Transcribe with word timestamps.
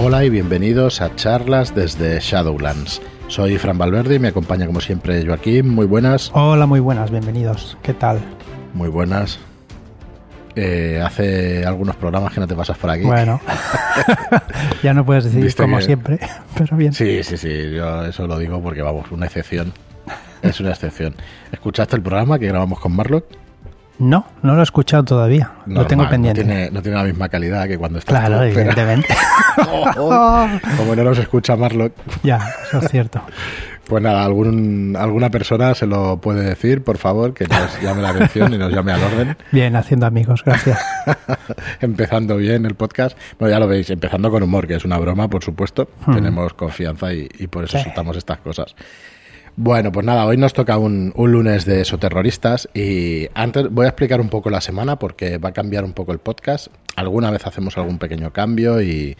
Hola 0.00 0.24
y 0.24 0.30
bienvenidos 0.30 1.00
a 1.00 1.16
charlas 1.16 1.74
desde 1.74 2.20
Shadowlands. 2.20 3.02
Soy 3.26 3.58
Fran 3.58 3.78
Valverde 3.78 4.14
y 4.14 4.18
me 4.20 4.28
acompaña 4.28 4.64
como 4.64 4.80
siempre 4.80 5.26
Joaquín. 5.26 5.68
Muy 5.70 5.86
buenas. 5.86 6.30
Hola, 6.34 6.66
muy 6.66 6.78
buenas, 6.78 7.10
bienvenidos. 7.10 7.76
¿Qué 7.82 7.94
tal? 7.94 8.20
Muy 8.74 8.88
buenas. 8.88 9.40
Eh, 10.54 11.02
hace 11.04 11.66
algunos 11.66 11.96
programas 11.96 12.32
que 12.32 12.38
no 12.38 12.46
te 12.46 12.54
pasas 12.54 12.78
por 12.78 12.90
aquí. 12.90 13.02
Bueno, 13.02 13.40
ya 14.84 14.94
no 14.94 15.04
puedes 15.04 15.24
decir 15.24 15.52
como 15.56 15.80
siempre, 15.80 16.20
pero 16.56 16.76
bien. 16.76 16.92
Sí, 16.92 17.24
sí, 17.24 17.36
sí, 17.36 17.72
yo 17.72 18.04
eso 18.04 18.28
lo 18.28 18.38
digo 18.38 18.62
porque 18.62 18.82
vamos, 18.82 19.10
una 19.10 19.26
excepción. 19.26 19.72
Es 20.42 20.60
una 20.60 20.70
excepción. 20.70 21.16
¿Escuchaste 21.50 21.96
el 21.96 22.02
programa 22.02 22.38
que 22.38 22.46
grabamos 22.46 22.78
con 22.78 22.94
Marlock? 22.94 23.24
No, 23.98 24.26
no 24.42 24.54
lo 24.54 24.60
he 24.60 24.62
escuchado 24.62 25.04
todavía. 25.04 25.50
lo 25.66 25.86
tengo 25.86 26.08
pendiente. 26.08 26.44
No 26.70 26.82
tiene, 26.82 26.96
la 26.96 27.04
misma 27.04 27.28
calidad 27.28 27.66
que 27.66 27.76
cuando 27.76 27.98
estás 27.98 28.18
Claro, 28.18 28.42
evidentemente. 28.42 29.08
como 29.96 30.94
no 30.94 31.04
nos 31.04 31.18
escucha 31.18 31.56
Marlock. 31.56 31.92
Ya, 32.22 32.54
eso 32.68 32.78
es 32.78 32.88
cierto. 32.90 33.20
Pues 33.88 34.02
nada, 34.02 34.22
algún, 34.22 34.94
alguna 34.98 35.30
persona 35.30 35.74
se 35.74 35.86
lo 35.86 36.18
puede 36.20 36.42
decir, 36.42 36.84
por 36.84 36.98
favor, 36.98 37.32
que 37.32 37.46
nos 37.48 37.80
llame 37.80 38.02
la 38.02 38.10
atención 38.10 38.52
y 38.52 38.58
nos 38.58 38.70
llame 38.70 38.92
al 38.92 39.02
orden. 39.02 39.36
Bien, 39.50 39.74
haciendo 39.76 40.04
amigos, 40.04 40.44
gracias. 40.44 40.78
empezando 41.80 42.36
bien 42.36 42.66
el 42.66 42.74
podcast. 42.74 43.16
Bueno, 43.38 43.54
ya 43.54 43.58
lo 43.58 43.66
veis, 43.66 43.88
empezando 43.88 44.30
con 44.30 44.42
humor, 44.42 44.66
que 44.66 44.74
es 44.74 44.84
una 44.84 44.98
broma, 44.98 45.28
por 45.28 45.42
supuesto. 45.42 45.88
Hmm. 46.04 46.14
Tenemos 46.14 46.52
confianza 46.52 47.14
y, 47.14 47.28
por 47.48 47.64
eso 47.64 47.78
soltamos 47.78 48.14
estas 48.18 48.38
cosas. 48.40 48.76
Bueno, 49.60 49.90
pues 49.90 50.06
nada, 50.06 50.24
hoy 50.24 50.36
nos 50.36 50.52
toca 50.52 50.78
un, 50.78 51.12
lunes 51.16 51.64
de 51.64 51.80
esoterroristas 51.80 52.68
y 52.74 53.26
antes 53.34 53.68
voy 53.68 53.86
a 53.86 53.88
explicar 53.88 54.20
un 54.20 54.28
poco 54.28 54.50
la 54.50 54.60
semana 54.60 55.00
porque 55.00 55.38
va 55.38 55.48
a 55.48 55.52
cambiar 55.52 55.84
un 55.84 55.94
poco 55.94 56.12
el 56.12 56.20
podcast. 56.20 56.68
Alguna 56.94 57.32
vez 57.32 57.44
hacemos 57.44 57.76
algún 57.76 57.98
pequeño 57.98 58.32
cambio 58.32 58.80
y, 58.80 59.16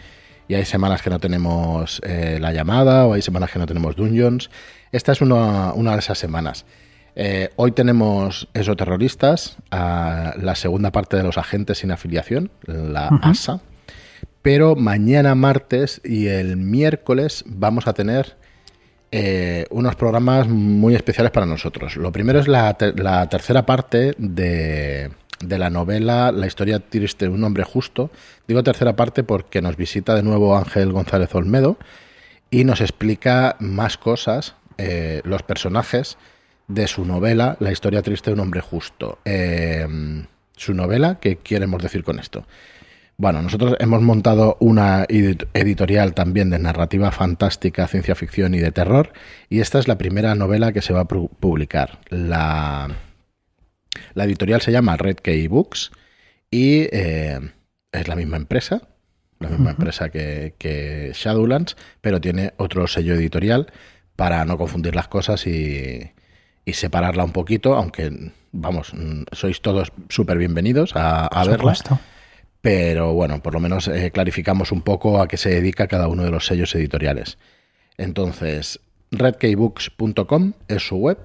hay 0.48 0.64
semanas 0.64 1.02
que 1.02 1.10
no 1.10 1.18
tenemos 1.18 2.00
eh, 2.04 2.38
la 2.40 2.52
llamada 2.52 3.04
o 3.06 3.14
hay 3.14 3.22
semanas 3.22 3.50
que 3.50 3.58
no 3.58 3.66
tenemos 3.66 3.96
dungeons. 3.96 4.48
Esta 4.92 5.10
es 5.10 5.20
una, 5.20 5.72
de 5.74 5.98
esas 5.98 6.18
semanas. 6.18 6.66
Eh, 7.16 7.50
hoy 7.56 7.72
tenemos 7.72 8.48
esoterroristas, 8.54 9.56
a 9.72 10.34
la 10.40 10.54
segunda 10.54 10.92
parte 10.92 11.16
de 11.16 11.24
los 11.24 11.36
agentes 11.36 11.78
sin 11.78 11.90
afiliación, 11.90 12.52
la 12.64 13.08
ASA. 13.08 13.60
Pero 14.42 14.76
mañana 14.76 15.34
martes 15.34 16.00
y 16.04 16.28
el 16.28 16.56
miércoles 16.56 17.42
vamos 17.44 17.88
a 17.88 17.92
tener 17.92 18.36
eh, 19.10 19.66
unos 19.70 19.96
programas 19.96 20.48
muy 20.48 20.94
especiales 20.94 21.32
para 21.32 21.46
nosotros. 21.46 21.96
Lo 21.96 22.12
primero 22.12 22.38
es 22.38 22.48
la, 22.48 22.74
tercera 23.28 23.64
parte 23.64 24.14
de, 24.18 25.10
la 25.40 25.70
novela 25.70 26.30
La 26.30 26.46
historia 26.46 26.80
triste 26.80 27.26
de 27.26 27.30
un 27.30 27.42
hombre 27.42 27.64
justo. 27.64 28.10
Digo 28.46 28.62
tercera 28.62 28.96
parte 28.96 29.22
porque 29.22 29.62
nos 29.62 29.76
visita 29.76 30.14
de 30.14 30.22
nuevo 30.22 30.56
Ángel 30.56 30.92
González 30.92 31.34
Olmedo 31.34 31.78
y 32.50 32.64
nos 32.64 32.80
explica 32.80 33.56
más 33.60 33.96
cosas, 33.96 34.54
eh, 34.76 35.22
los 35.24 35.42
personajes 35.42 36.18
de 36.66 36.86
su 36.86 37.04
novela 37.04 37.56
La 37.60 37.72
historia 37.72 38.02
triste 38.02 38.30
de 38.30 38.34
un 38.34 38.40
hombre 38.40 38.60
justo. 38.60 39.18
Eh, 39.24 39.86
su 40.54 40.74
novela, 40.74 41.18
¿qué 41.20 41.36
queremos 41.36 41.82
decir 41.82 42.04
con 42.04 42.18
esto? 42.18 42.44
Bueno, 43.20 43.42
nosotros 43.42 43.74
hemos 43.80 44.00
montado 44.00 44.56
una 44.60 45.04
editorial 45.08 46.14
también 46.14 46.50
de 46.50 46.60
narrativa 46.60 47.10
fantástica, 47.10 47.88
ciencia 47.88 48.14
ficción 48.14 48.54
y 48.54 48.60
de 48.60 48.70
terror, 48.70 49.12
y 49.50 49.58
esta 49.58 49.80
es 49.80 49.88
la 49.88 49.98
primera 49.98 50.36
novela 50.36 50.72
que 50.72 50.82
se 50.82 50.92
va 50.92 51.00
a 51.00 51.08
publicar. 51.08 51.98
La, 52.10 52.88
la 54.14 54.24
editorial 54.24 54.60
se 54.60 54.70
llama 54.70 54.96
Red 54.96 55.16
Key 55.16 55.48
Books 55.48 55.90
y 56.48 56.82
eh, 56.92 57.40
es 57.90 58.06
la 58.06 58.14
misma 58.14 58.36
empresa, 58.36 58.82
la 59.40 59.48
misma 59.48 59.70
empresa 59.70 60.10
que, 60.10 60.54
que, 60.56 61.10
Shadowlands, 61.12 61.76
pero 62.00 62.20
tiene 62.20 62.54
otro 62.56 62.86
sello 62.86 63.14
editorial 63.14 63.72
para 64.14 64.44
no 64.44 64.56
confundir 64.56 64.94
las 64.94 65.08
cosas 65.08 65.44
y, 65.48 66.12
y 66.64 66.72
separarla 66.72 67.24
un 67.24 67.32
poquito, 67.32 67.74
aunque, 67.74 68.30
vamos, 68.52 68.92
sois 69.32 69.60
todos 69.60 69.90
súper 70.08 70.38
bienvenidos 70.38 70.94
a, 70.94 71.26
a 71.26 71.44
verla. 71.44 71.74
Pero 72.60 73.12
bueno, 73.12 73.42
por 73.42 73.54
lo 73.54 73.60
menos 73.60 73.88
eh, 73.88 74.10
clarificamos 74.10 74.72
un 74.72 74.82
poco 74.82 75.20
a 75.20 75.28
qué 75.28 75.36
se 75.36 75.50
dedica 75.50 75.86
cada 75.86 76.08
uno 76.08 76.24
de 76.24 76.30
los 76.30 76.46
sellos 76.46 76.74
editoriales. 76.74 77.38
Entonces, 77.96 78.80
redkeybooks.com 79.10 80.52
es 80.68 80.86
su 80.86 80.96
web 80.96 81.18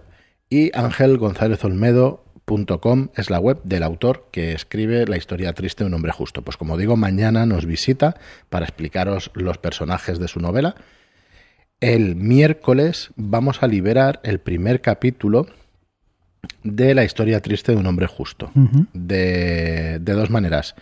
y 0.50 0.76
angelgonzalezolmedo.com 0.78 3.10
es 3.16 3.30
la 3.30 3.40
web 3.40 3.60
del 3.64 3.84
autor 3.84 4.28
que 4.32 4.54
escribe 4.54 5.08
la 5.08 5.18
historia 5.18 5.54
triste 5.54 5.84
de 5.84 5.88
un 5.88 5.94
hombre 5.94 6.12
justo. 6.12 6.42
Pues 6.42 6.58
como 6.58 6.78
digo, 6.78 6.98
mañana 6.98 7.46
nos 7.46 7.66
visita 7.66 8.16
para 8.50 8.66
explicaros 8.66 9.32
los 9.34 9.58
personajes 9.58 10.20
de 10.20 10.28
su 10.28 10.40
novela. 10.40 10.76
El 11.80 12.16
miércoles 12.16 13.12
vamos 13.16 13.64
a 13.64 13.68
liberar 13.68 14.20
el 14.24 14.40
primer 14.40 14.82
capítulo 14.82 15.48
de 16.64 16.94
la 16.94 17.04
historia 17.04 17.42
triste 17.42 17.72
de 17.72 17.78
un 17.78 17.88
hombre 17.88 18.08
justo. 18.08 18.52
de, 18.94 20.00
de 20.00 20.14
dos 20.14 20.30
maneras. 20.30 20.76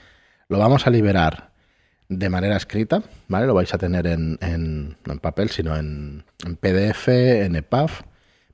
Lo 0.52 0.60
vamos 0.60 0.86
a 0.86 0.90
liberar 0.90 1.52
de 2.10 2.30
manera 2.30 2.58
escrita, 2.58 3.02
¿vale? 3.30 3.48
Lo 3.48 3.54
vais 3.54 3.74
a 3.74 3.78
tener 3.78 4.06
en, 4.06 4.38
no 5.06 5.14
en 5.14 5.20
papel, 5.20 5.50
sino 5.50 5.78
en, 5.78 6.26
PDF, 6.60 7.08
en 7.08 7.56
EPUB, 7.56 7.90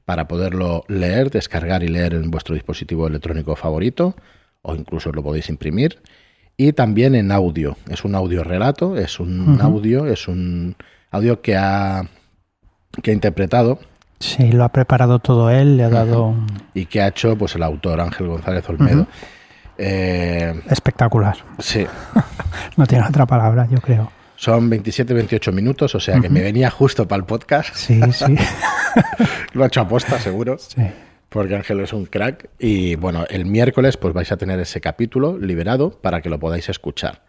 para 0.05 0.27
poderlo 0.27 0.83
leer, 0.87 1.31
descargar 1.31 1.81
y 1.81 1.87
leer 1.87 2.13
en 2.13 2.29
vuestro 2.29 2.53
dispositivo 2.53 3.07
electrónico 3.07 3.55
favorito, 3.55 4.15
o 4.61 4.75
incluso 4.75 5.11
lo 5.11 5.23
podéis 5.23 5.49
imprimir. 5.49 5.99
Y 6.55 6.73
también 6.73 7.15
en 7.15 7.31
audio. 7.31 7.77
Es 7.89 8.05
un 8.05 8.13
audio 8.13 8.43
relato, 8.43 8.95
es 8.95 9.19
un 9.19 9.59
audio, 9.59 10.05
es 10.05 10.27
un 10.27 10.75
audio 11.09 11.41
que 11.41 11.57
ha, 11.57 12.07
que 13.01 13.09
ha 13.09 13.13
interpretado 13.15 13.79
Sí, 14.19 14.51
lo 14.51 14.63
ha 14.63 14.69
preparado 14.69 15.19
todo 15.19 15.49
él, 15.49 15.77
le 15.77 15.83
ha 15.83 15.89
dado... 15.89 16.33
Y 16.73 16.85
que 16.85 17.01
ha 17.01 17.07
hecho 17.07 17.37
pues 17.37 17.55
el 17.55 17.63
autor 17.63 18.01
Ángel 18.01 18.27
González 18.27 18.67
Olmedo. 18.69 19.07
Eh, 19.77 20.61
Espectacular. 20.69 21.37
Sí. 21.59 21.85
no 22.77 22.85
tiene 22.85 23.05
otra 23.05 23.25
palabra, 23.25 23.67
yo 23.69 23.79
creo. 23.79 24.11
Son 24.35 24.69
27-28 24.69 25.51
minutos, 25.51 25.95
o 25.95 25.99
sea 25.99 26.19
que 26.19 26.29
me 26.29 26.41
venía 26.41 26.69
justo 26.69 27.07
para 27.07 27.19
el 27.19 27.25
podcast. 27.25 27.73
Sí, 27.73 27.99
sí. 28.11 28.35
Lo 29.53 29.63
ha 29.63 29.67
hecho 29.67 29.81
aposta, 29.81 30.19
seguro. 30.19 30.57
Sí. 30.59 30.83
Porque 31.29 31.55
Ángel 31.55 31.79
es 31.79 31.91
un 31.91 32.05
crack. 32.05 32.49
Y 32.59 32.95
bueno, 32.95 33.25
el 33.29 33.45
miércoles 33.45 33.97
pues 33.97 34.13
vais 34.13 34.31
a 34.31 34.37
tener 34.37 34.59
ese 34.59 34.79
capítulo 34.79 35.37
liberado 35.37 35.89
para 35.89 36.21
que 36.21 36.29
lo 36.29 36.39
podáis 36.39 36.69
escuchar. 36.69 37.23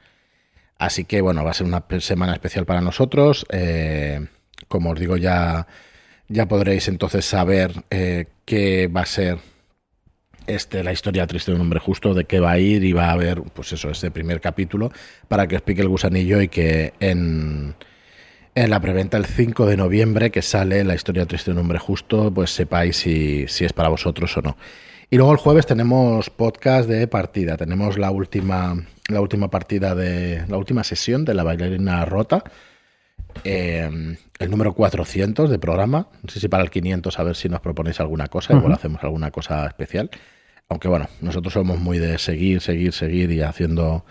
Así 0.78 1.04
que 1.04 1.20
bueno, 1.20 1.42
va 1.44 1.50
a 1.50 1.54
ser 1.54 1.66
una 1.66 1.82
semana 2.00 2.34
especial 2.34 2.66
para 2.66 2.80
nosotros. 2.80 3.46
Eh, 3.50 4.26
como 4.68 4.90
os 4.90 5.00
digo, 5.00 5.16
ya, 5.16 5.66
ya 6.28 6.46
podréis 6.46 6.88
entonces 6.88 7.24
saber 7.24 7.72
eh, 7.90 8.26
qué 8.44 8.86
va 8.86 9.00
a 9.00 9.06
ser 9.06 9.38
este, 10.48 10.82
la 10.82 10.92
historia 10.92 11.26
triste 11.26 11.50
de 11.52 11.56
un 11.56 11.60
hombre 11.60 11.78
justo, 11.78 12.14
de 12.14 12.24
qué 12.24 12.40
va 12.40 12.52
a 12.52 12.58
ir 12.58 12.82
y 12.82 12.92
va 12.92 13.06
a 13.06 13.12
haber, 13.12 13.42
pues 13.42 13.72
eso, 13.72 13.90
este 13.90 14.10
primer 14.10 14.40
capítulo 14.40 14.90
para 15.28 15.46
que 15.46 15.56
os 15.56 15.62
pique 15.62 15.82
el 15.82 15.88
gusanillo 15.88 16.40
y 16.40 16.48
que 16.48 16.94
en, 17.00 17.74
en 18.54 18.70
la 18.70 18.80
preventa 18.80 19.18
el 19.18 19.26
5 19.26 19.66
de 19.66 19.76
noviembre 19.76 20.30
que 20.30 20.42
sale 20.42 20.82
la 20.84 20.94
historia 20.94 21.26
triste 21.26 21.50
de 21.50 21.56
un 21.56 21.62
hombre 21.62 21.78
justo, 21.78 22.32
pues 22.32 22.50
sepáis 22.50 22.96
si, 22.96 23.46
si 23.46 23.64
es 23.64 23.72
para 23.72 23.90
vosotros 23.90 24.36
o 24.38 24.42
no. 24.42 24.56
Y 25.10 25.16
luego 25.16 25.32
el 25.32 25.38
jueves 25.38 25.66
tenemos 25.66 26.30
podcast 26.30 26.88
de 26.88 27.06
partida, 27.06 27.56
tenemos 27.56 27.98
la 27.98 28.10
última, 28.10 28.74
la 29.08 29.20
última 29.20 29.50
partida 29.50 29.94
de 29.94 30.44
la 30.48 30.56
última 30.56 30.82
sesión 30.82 31.24
de 31.24 31.34
la 31.34 31.44
bailarina 31.44 32.04
rota. 32.04 32.42
Eh, 33.44 34.16
el 34.38 34.50
número 34.50 34.74
400 34.74 35.50
de 35.50 35.58
programa. 35.58 36.08
No 36.22 36.28
sé 36.28 36.40
si 36.40 36.48
para 36.48 36.62
el 36.62 36.70
500 36.70 37.18
a 37.18 37.22
ver 37.22 37.36
si 37.36 37.48
nos 37.48 37.60
proponéis 37.60 38.00
alguna 38.00 38.28
cosa, 38.28 38.54
igual 38.54 38.72
hacemos 38.72 39.02
alguna 39.02 39.30
cosa 39.30 39.66
especial. 39.66 40.10
Aunque 40.70 40.88
bueno, 40.88 41.08
nosotros 41.22 41.54
somos 41.54 41.78
muy 41.78 41.98
de 41.98 42.18
seguir, 42.18 42.60
seguir, 42.60 42.92
seguir 42.92 43.30
y 43.30 43.40
haciendo 43.40 44.04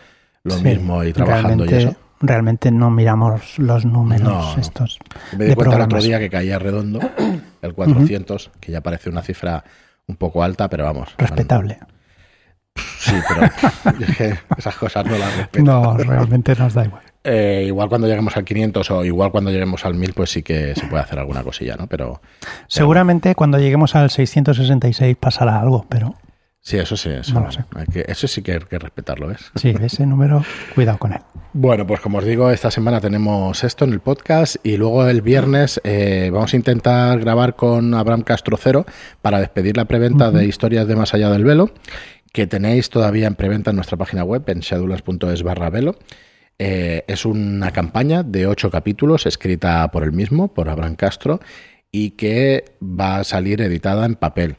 lo 0.44 0.58
mismo 0.58 1.04
y 1.04 1.14
trabajando 1.14 1.66
y 1.66 1.74
eso. 1.74 1.96
Realmente 2.20 2.72
no 2.72 2.90
miramos 2.90 3.60
los 3.60 3.86
números 3.86 4.58
estos. 4.58 4.98
Me 5.38 5.46
di 5.46 5.54
cuenta 5.54 5.76
el 5.76 5.82
otro 5.84 6.02
día 6.02 6.18
que 6.18 6.32
caía 6.32 6.58
redondo, 6.58 7.00
el 7.62 7.74
400, 7.76 8.50
que 8.60 8.72
ya 8.72 8.82
parece 8.82 9.08
una 9.12 9.22
cifra 9.22 9.64
un 10.08 10.16
poco 10.16 10.42
alta, 10.42 10.68
pero 10.68 10.86
vamos. 10.86 11.14
Respetable. 11.20 11.78
Sí, 12.98 13.14
pero 13.30 14.36
esas 14.58 14.76
cosas 14.78 15.06
no 15.06 15.16
las 15.16 15.38
respeto. 15.38 15.64
No, 15.64 15.96
realmente 15.96 16.56
nos 16.56 16.74
da 16.74 16.86
igual. 16.86 17.04
Eh, 17.24 17.66
igual 17.68 17.88
cuando 17.88 18.08
lleguemos 18.08 18.36
al 18.36 18.46
500 18.46 18.90
o 18.90 19.06
igual 19.06 19.30
cuando 19.30 19.52
lleguemos 19.52 19.86
al 19.86 19.94
1000, 19.94 20.14
pues 20.14 20.32
sí 20.32 20.42
que 20.42 20.74
se 20.74 20.88
puede 20.88 21.04
hacer 21.04 21.20
alguna 21.20 21.44
cosilla, 21.44 21.76
¿no? 21.76 21.86
Pero 21.86 22.20
seguramente 22.68 23.36
cuando 23.36 23.60
lleguemos 23.60 23.96
al 23.96 24.10
666 24.10 25.18
pasará 25.18 25.60
algo, 25.60 25.86
pero 25.88 26.16
Sí, 26.68 26.76
eso 26.76 26.98
sí, 26.98 27.12
eso, 27.12 27.48
eso 27.94 28.28
sí 28.28 28.42
que 28.42 28.52
hay 28.52 28.60
que 28.60 28.78
respetarlo, 28.78 29.30
¿ves? 29.30 29.54
Sí, 29.56 29.74
ese 29.82 30.06
número, 30.06 30.44
cuidado 30.76 30.98
con 30.98 31.14
él. 31.14 31.22
Bueno, 31.54 31.88
pues 31.88 32.02
como 32.02 32.18
os 32.18 32.26
digo, 32.26 32.52
esta 32.52 32.72
semana 32.72 33.00
tenemos 33.00 33.64
esto 33.64 33.86
en 33.86 33.94
el 33.94 34.02
podcast 34.02 34.58
y 34.66 34.76
luego 34.76 35.08
el 35.08 35.22
viernes 35.22 35.80
eh, 35.86 36.30
vamos 36.30 36.54
a 36.54 36.58
intentar 36.58 37.22
grabar 37.22 37.56
con 37.56 37.94
Abraham 37.94 38.24
Castrocero 38.24 38.86
para 39.22 39.40
despedir 39.40 39.78
la 39.78 39.86
preventa 39.86 40.30
de 40.30 40.46
Historias 40.46 40.88
de 40.88 40.98
Más 40.98 41.14
Allá 41.14 41.30
del 41.30 41.46
Velo, 41.46 41.72
que 42.34 42.48
tenéis 42.48 42.90
todavía 42.90 43.28
en 43.28 43.36
preventa 43.36 43.70
en 43.70 43.78
nuestra 43.78 43.96
página 43.96 44.26
web, 44.26 44.44
en 44.48 44.60
shadulas.es 44.60 45.44
barra 45.44 45.70
velo. 45.70 45.96
Eh, 46.60 47.06
es 47.08 47.26
una 47.26 47.72
campaña 47.72 48.24
de 48.24 48.46
ocho 48.46 48.70
capítulos 48.70 49.26
escrita 49.26 49.90
por 49.90 50.04
él 50.04 50.12
mismo, 50.12 50.54
por 50.54 50.68
Abraham 50.68 50.98
Castro, 50.98 51.40
y 51.94 52.12
que 52.12 52.66
va 52.84 53.20
a 53.20 53.24
salir 53.24 53.62
editada 53.62 54.06
en 54.06 54.16
papel. 54.16 54.58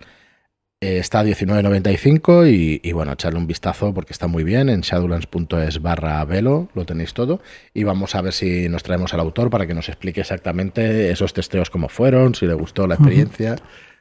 Eh, 0.80 0.98
está 0.98 1.20
a 1.20 1.24
19.95 1.24 2.48
y, 2.48 2.80
y, 2.88 2.92
bueno, 2.92 3.12
echarle 3.12 3.38
un 3.38 3.48
vistazo 3.48 3.92
porque 3.92 4.12
está 4.12 4.28
muy 4.28 4.44
bien 4.44 4.68
en 4.68 4.82
shadowlands.es 4.82 5.82
barra 5.82 6.24
velo, 6.24 6.68
lo 6.74 6.86
tenéis 6.86 7.14
todo. 7.14 7.40
Y 7.74 7.82
vamos 7.82 8.14
a 8.14 8.22
ver 8.22 8.32
si 8.32 8.68
nos 8.68 8.84
traemos 8.84 9.12
al 9.12 9.20
autor 9.20 9.50
para 9.50 9.66
que 9.66 9.74
nos 9.74 9.88
explique 9.88 10.20
exactamente 10.20 11.10
esos 11.10 11.34
testeos 11.34 11.70
cómo 11.70 11.88
fueron, 11.88 12.36
si 12.36 12.46
le 12.46 12.54
gustó 12.54 12.86
la 12.86 12.94
experiencia 12.94 13.56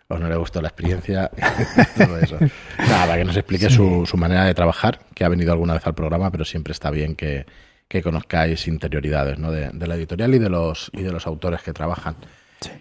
o 0.07 0.17
no 0.19 0.29
le 0.29 0.35
gustó 0.37 0.61
la 0.61 0.69
experiencia, 0.69 1.31
todo 1.97 2.19
eso. 2.19 2.37
Nada, 2.77 3.07
para 3.07 3.17
que 3.17 3.25
nos 3.25 3.35
explique 3.35 3.69
su, 3.69 4.05
su, 4.05 4.15
manera 4.17 4.45
de 4.45 4.53
trabajar, 4.53 4.99
que 5.13 5.25
ha 5.25 5.29
venido 5.29 5.51
alguna 5.51 5.73
vez 5.73 5.85
al 5.85 5.95
programa, 5.95 6.31
pero 6.31 6.45
siempre 6.45 6.71
está 6.71 6.91
bien 6.91 7.15
que, 7.15 7.45
que 7.87 8.01
conozcáis 8.01 8.67
interioridades 8.67 9.37
¿no? 9.39 9.51
de, 9.51 9.69
de, 9.73 9.87
la 9.87 9.95
editorial 9.95 10.33
y 10.35 10.39
de 10.39 10.49
los, 10.49 10.91
y 10.93 11.01
de 11.01 11.11
los 11.11 11.27
autores 11.27 11.61
que 11.61 11.73
trabajan. 11.73 12.15
Sí. 12.61 12.71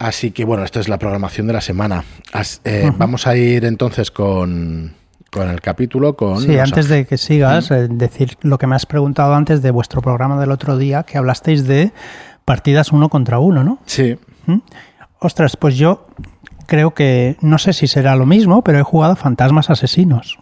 Así 0.00 0.30
que 0.30 0.46
bueno, 0.46 0.64
esta 0.64 0.80
es 0.80 0.88
la 0.88 0.98
programación 0.98 1.46
de 1.46 1.52
la 1.52 1.60
semana. 1.60 2.04
As, 2.32 2.62
eh, 2.64 2.84
uh 2.86 2.88
-huh. 2.88 2.94
Vamos 2.98 3.26
a 3.26 3.36
ir 3.36 3.66
entonces 3.66 4.10
con, 4.10 4.94
con 5.30 5.50
el 5.50 5.60
capítulo. 5.60 6.16
Con 6.16 6.40
sí, 6.40 6.58
antes 6.58 6.88
de 6.88 7.04
que 7.04 7.18
sigas, 7.18 7.70
eh, 7.70 7.86
decir 7.90 8.38
lo 8.40 8.56
que 8.56 8.66
me 8.66 8.74
has 8.76 8.86
preguntado 8.86 9.34
antes 9.34 9.60
de 9.60 9.70
vuestro 9.70 10.00
programa 10.00 10.40
del 10.40 10.52
otro 10.52 10.78
día, 10.78 11.02
que 11.02 11.18
hablasteis 11.18 11.66
de 11.66 11.92
partidas 12.46 12.92
uno 12.92 13.10
contra 13.10 13.38
uno, 13.40 13.62
¿no? 13.62 13.78
Sí. 13.84 14.16
¿Mm? 14.46 14.60
Ostras, 15.18 15.56
pues 15.58 15.76
yo 15.76 16.06
creo 16.66 16.94
que 16.94 17.36
no 17.42 17.58
sé 17.58 17.74
si 17.74 17.86
será 17.86 18.16
lo 18.16 18.24
mismo, 18.24 18.64
pero 18.64 18.78
he 18.78 18.82
jugado 18.82 19.16
Fantasmas 19.16 19.68
Asesinos. 19.68 20.38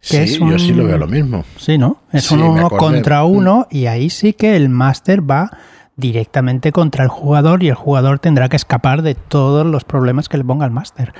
Que 0.00 0.26
sí, 0.26 0.42
un, 0.42 0.50
yo 0.50 0.58
sí 0.58 0.72
lo 0.72 0.84
veo 0.84 0.96
lo 0.96 1.06
mismo. 1.08 1.44
Sí, 1.58 1.76
¿no? 1.76 1.98
Es 2.10 2.24
Sí, 2.24 2.34
un 2.34 2.40
me 2.40 2.48
uno 2.48 2.70
contra 2.70 3.24
uno 3.24 3.66
y 3.70 3.84
ahí 3.86 4.08
sí 4.08 4.32
que 4.32 4.56
el 4.56 4.70
máster 4.70 5.20
va 5.20 5.50
directamente 5.96 6.72
contra 6.72 7.04
el 7.04 7.08
jugador 7.10 7.62
y 7.62 7.68
el 7.68 7.74
jugador 7.74 8.18
tendrá 8.18 8.48
que 8.48 8.56
escapar 8.56 9.02
de 9.02 9.14
todos 9.14 9.64
los 9.64 9.84
problemas 9.84 10.28
que 10.28 10.36
le 10.36 10.44
ponga 10.44 10.64
el 10.64 10.72
máster. 10.72 11.12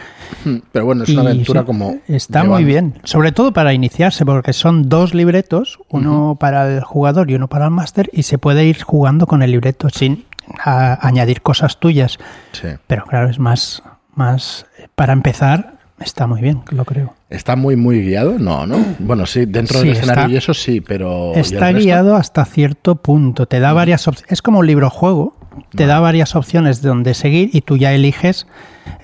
Hmm, 0.44 0.56
Pero 0.72 0.84
bueno, 0.86 1.04
es 1.04 1.10
una 1.10 1.22
Y 1.22 1.26
aventura 1.26 1.60
sí, 1.60 1.66
como. 1.66 1.96
Está 2.08 2.42
muy 2.44 2.64
bien, 2.64 2.98
sobre 3.04 3.30
todo 3.32 3.52
para 3.52 3.72
iniciarse, 3.72 4.24
porque 4.24 4.52
son 4.52 4.88
dos 4.88 5.14
libretos, 5.14 5.78
uno 5.90 6.36
para 6.40 6.68
el 6.68 6.82
jugador 6.82 7.30
y 7.30 7.34
uno 7.36 7.48
para 7.48 7.66
el 7.66 7.70
máster, 7.70 8.10
y 8.12 8.24
se 8.24 8.38
puede 8.38 8.64
ir 8.64 8.82
jugando 8.82 9.26
con 9.26 9.42
el 9.42 9.52
libreto 9.52 9.88
sin 9.90 10.24
a- 10.64 10.98
añadir 11.06 11.40
cosas 11.40 11.78
tuyas. 11.78 12.18
Sí. 12.52 12.68
Pero 12.88 13.04
claro, 13.04 13.28
es 13.30 13.38
más, 13.38 13.82
más 14.14 14.66
para 14.96 15.12
empezar, 15.12 15.73
está 16.00 16.26
muy 16.26 16.40
bien, 16.40 16.62
lo 16.70 16.84
creo. 16.84 17.14
¿Está 17.30 17.56
muy, 17.56 17.76
muy 17.76 18.02
guiado? 18.02 18.38
No, 18.38 18.66
¿no? 18.66 18.78
Bueno, 18.98 19.26
sí, 19.26 19.46
dentro 19.46 19.78
Sí, 19.80 19.88
del 19.88 19.96
escenario 19.96 20.22
está- 20.24 20.32
y 20.34 20.36
eso 20.36 20.54
sí, 20.54 20.80
pero. 20.80 21.32
¿y 21.34 21.38
el 21.38 21.40
Está 21.40 21.72
guiado 21.72 22.16
hasta 22.16 22.44
cierto 22.44 22.96
punto. 22.96 23.46
Te 23.46 23.60
da 23.60 23.72
varias 23.72 24.06
opciones. 24.08 24.30
Es 24.32 24.42
como 24.42 24.58
un 24.60 24.66
libro 24.66 24.90
juego. 24.90 25.36
Te 25.76 25.86
da 25.86 26.00
varias 26.00 26.34
opciones 26.34 26.82
de 26.82 26.88
donde 26.88 27.14
seguir 27.14 27.50
y 27.52 27.60
tú 27.60 27.76
ya 27.76 27.92
eliges 27.92 28.46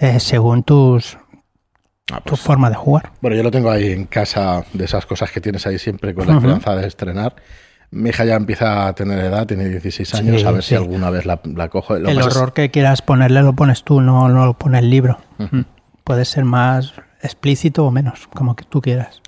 eh, 0.00 0.18
según 0.18 0.64
tus, 0.64 1.16
Ah, 2.12 2.16
tu 2.24 2.30
pues, 2.30 2.40
forma 2.40 2.68
de 2.70 2.74
jugar. 2.74 3.12
Bueno, 3.20 3.36
yo 3.36 3.44
lo 3.44 3.52
tengo 3.52 3.70
ahí 3.70 3.92
en 3.92 4.04
casa, 4.06 4.64
de 4.72 4.84
esas 4.84 5.06
cosas 5.06 5.30
que 5.30 5.40
tienes 5.40 5.64
ahí 5.68 5.78
siempre 5.78 6.12
con 6.12 6.26
la 6.26 6.34
esperanza 6.34 6.74
de 6.74 6.88
estrenar. 6.88 7.36
Mi 7.92 8.08
hija 8.10 8.24
ya 8.24 8.34
empieza 8.34 8.88
a 8.88 8.92
tener 8.94 9.20
edad, 9.20 9.46
tiene 9.46 9.68
16 9.68 10.12
años, 10.16 10.40
Sí, 10.40 10.46
a 10.46 10.50
ver 10.50 10.62
sí. 10.64 10.70
si 10.70 10.74
alguna 10.74 11.10
vez 11.10 11.24
la, 11.24 11.40
la 11.44 11.68
cojo. 11.68 11.96
Lo 12.00 12.08
el 12.10 12.18
es- 12.18 12.26
horror 12.26 12.52
que 12.52 12.70
quieras 12.72 13.00
ponerle 13.00 13.42
lo 13.42 13.52
pones 13.52 13.84
tú, 13.84 14.00
no, 14.00 14.28
no 14.28 14.44
lo 14.46 14.54
pone 14.54 14.80
el 14.80 14.90
libro. 14.90 15.18
Puede 16.10 16.24
ser 16.24 16.44
más 16.44 16.92
explícito 17.22 17.86
o 17.86 17.92
menos, 17.92 18.26
como 18.34 18.56
que 18.56 18.64
tú 18.64 18.80
quieras. 18.80 19.22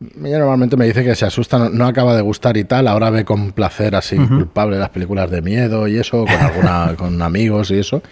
Ella 0.00 0.40
normalmente 0.40 0.76
me 0.76 0.84
dice 0.84 1.04
que 1.04 1.14
se 1.14 1.24
asusta, 1.24 1.56
no, 1.56 1.70
no 1.70 1.86
acaba 1.86 2.16
de 2.16 2.22
gustar 2.22 2.56
y 2.56 2.64
tal. 2.64 2.88
Ahora 2.88 3.10
ve 3.10 3.24
con 3.24 3.52
placer 3.52 3.94
así 3.94 4.16
culpable 4.16 4.76
las 4.76 4.90
películas 4.90 5.30
de 5.30 5.42
miedo 5.42 5.86
y 5.86 5.98
eso, 5.98 6.24
con 6.24 6.34
alguna, 6.34 6.94
con 6.98 7.22
amigos 7.22 7.70
y 7.70 7.78
eso. 7.78 8.02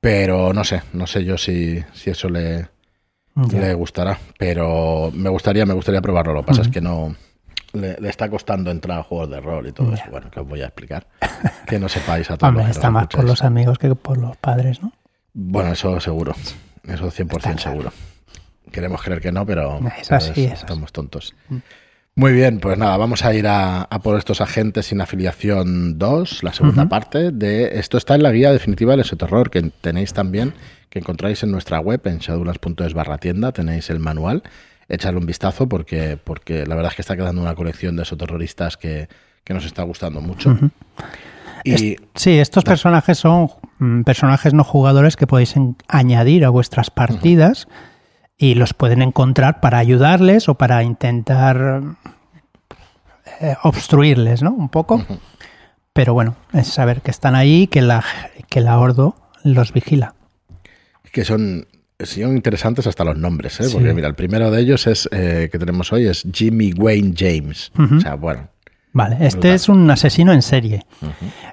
Pero 0.00 0.52
no 0.52 0.64
sé, 0.64 0.82
no 0.92 1.06
sé 1.06 1.24
yo 1.24 1.38
si, 1.38 1.82
si 1.94 2.10
eso 2.10 2.28
le, 2.28 2.68
le 3.52 3.72
gustará. 3.72 4.18
Pero 4.38 5.10
me 5.14 5.30
gustaría, 5.30 5.64
me 5.64 5.72
gustaría 5.72 6.02
probarlo. 6.02 6.34
Lo 6.34 6.40
que 6.42 6.48
pasa 6.48 6.60
es 6.60 6.68
que 6.68 6.82
no 6.82 7.16
le, 7.72 7.96
le 7.98 8.08
está 8.10 8.28
costando 8.28 8.70
entrar 8.70 8.98
a 8.98 9.02
juegos 9.02 9.30
de 9.30 9.40
rol 9.40 9.66
y 9.66 9.72
todo 9.72 9.94
eso. 9.94 10.04
Bueno, 10.10 10.30
que 10.30 10.40
os 10.40 10.46
voy 10.46 10.60
a 10.60 10.66
explicar. 10.66 11.06
Que 11.66 11.78
no 11.78 11.88
sepáis 11.88 12.30
a 12.30 12.36
todos 12.38 12.50
Hombre, 12.50 12.70
está 12.70 12.90
más 12.90 13.06
por 13.06 13.24
los 13.24 13.42
amigos 13.42 13.78
que 13.78 13.94
por 13.94 14.18
los 14.18 14.36
padres, 14.36 14.82
¿no? 14.82 14.92
Bueno, 15.32 15.72
eso 15.72 15.98
seguro. 16.00 16.34
Eso 16.86 17.10
100% 17.10 17.20
Está 17.22 17.38
claro. 17.38 17.58
seguro. 17.58 17.92
Queremos 18.70 19.02
creer 19.02 19.20
que 19.20 19.32
no, 19.32 19.44
pero 19.44 19.80
así, 20.10 20.14
así. 20.14 20.44
estamos 20.44 20.92
tontos. 20.92 21.34
Muy 22.14 22.32
bien, 22.32 22.60
pues 22.60 22.76
nada, 22.76 22.96
vamos 22.96 23.24
a 23.24 23.34
ir 23.34 23.46
a, 23.46 23.82
a 23.82 23.98
por 24.00 24.18
estos 24.18 24.40
agentes 24.40 24.86
sin 24.86 25.00
afiliación 25.00 25.98
2, 25.98 26.42
la 26.42 26.52
segunda 26.52 26.88
parte 26.88 27.30
de 27.30 27.78
esto 27.78 27.96
está 27.98 28.14
en 28.14 28.22
la 28.22 28.30
guía 28.30 28.52
definitiva 28.52 28.96
del 28.96 29.08
terror 29.08 29.50
que 29.50 29.62
tenéis 29.80 30.12
también, 30.12 30.52
que 30.88 30.98
encontráis 30.98 31.42
en 31.42 31.50
nuestra 31.50 31.80
web 31.80 32.00
en 32.04 32.18
shadowlands.es 32.18 32.94
barra 32.94 33.18
tienda, 33.18 33.52
tenéis 33.52 33.90
el 33.90 34.00
manual, 34.00 34.42
echadle 34.88 35.18
un 35.18 35.26
vistazo 35.26 35.68
porque, 35.68 36.18
porque 36.22 36.66
la 36.66 36.74
verdad 36.74 36.92
es 36.92 36.96
que 36.96 37.02
está 37.02 37.16
quedando 37.16 37.40
una 37.40 37.54
colección 37.54 37.96
de 37.96 38.02
esoterroristas 38.02 38.76
que, 38.76 39.08
que 39.44 39.54
nos 39.54 39.64
está 39.64 39.82
gustando 39.84 40.20
mucho. 40.20 40.58
Y 41.64 41.96
Sí, 42.14 42.38
estos 42.38 42.64
personajes 42.64 43.18
son 43.18 43.50
mm, 43.78 44.02
personajes 44.02 44.54
no 44.54 44.64
jugadores 44.64 45.16
que 45.16 45.26
podéis 45.26 45.56
en- 45.56 45.76
añadir 45.88 46.44
a 46.44 46.50
vuestras 46.50 46.90
partidas 46.90 47.68
y 48.38 48.54
los 48.54 48.72
pueden 48.74 49.02
encontrar 49.02 49.60
para 49.60 49.78
ayudarles 49.78 50.48
o 50.48 50.54
para 50.54 50.82
intentar 50.82 51.82
eh, 53.40 53.54
obstruirles, 53.62 54.42
¿no? 54.42 54.50
Un 54.52 54.68
poco. 54.68 55.04
Pero 55.92 56.14
bueno, 56.14 56.36
es 56.52 56.68
saber 56.68 57.02
que 57.02 57.10
están 57.10 57.34
ahí, 57.34 57.66
que 57.66 57.82
la, 57.82 58.04
que 58.48 58.60
la 58.60 58.78
Ordo 58.78 59.16
los 59.44 59.72
vigila. 59.72 60.14
que 61.12 61.24
son, 61.24 61.66
son 61.98 62.36
interesantes 62.36 62.86
hasta 62.86 63.04
los 63.04 63.16
nombres, 63.16 63.58
¿eh? 63.60 63.64
Sí. 63.64 63.74
porque 63.74 63.92
mira, 63.94 64.08
el 64.08 64.14
primero 64.14 64.50
de 64.50 64.60
ellos 64.60 64.86
es 64.86 65.08
eh, 65.12 65.48
que 65.50 65.58
tenemos 65.58 65.92
hoy 65.92 66.06
es 66.06 66.24
Jimmy 66.32 66.72
Wayne 66.72 67.14
James. 67.16 67.72
O 67.76 68.00
sea, 68.00 68.14
bueno, 68.14 68.48
Vale, 68.92 69.16
este 69.20 69.38
Brutal. 69.38 69.54
es 69.54 69.68
un 69.68 69.90
asesino 69.90 70.32
en 70.32 70.42
serie. 70.42 70.86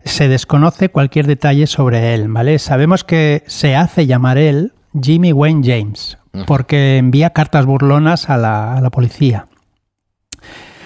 Se 0.04 0.28
desconoce 0.28 0.90
cualquier 0.90 1.28
detalle 1.28 1.68
sobre 1.68 2.14
él, 2.14 2.28
¿vale? 2.30 2.58
Sabemos 2.58 3.04
que 3.04 3.44
se 3.48 3.76
hace 3.76 4.08
llamar 4.08 4.38
él 4.38 4.74
Jimmy 5.00 5.34
Wayne 5.34 5.62
James, 5.64 6.18
porque 6.48 6.98
envía 6.98 7.32
cartas 7.32 7.66
burlonas 7.66 8.30
a 8.30 8.38
la, 8.38 8.76
a 8.76 8.82
la 8.82 8.90
policía. 8.90 9.48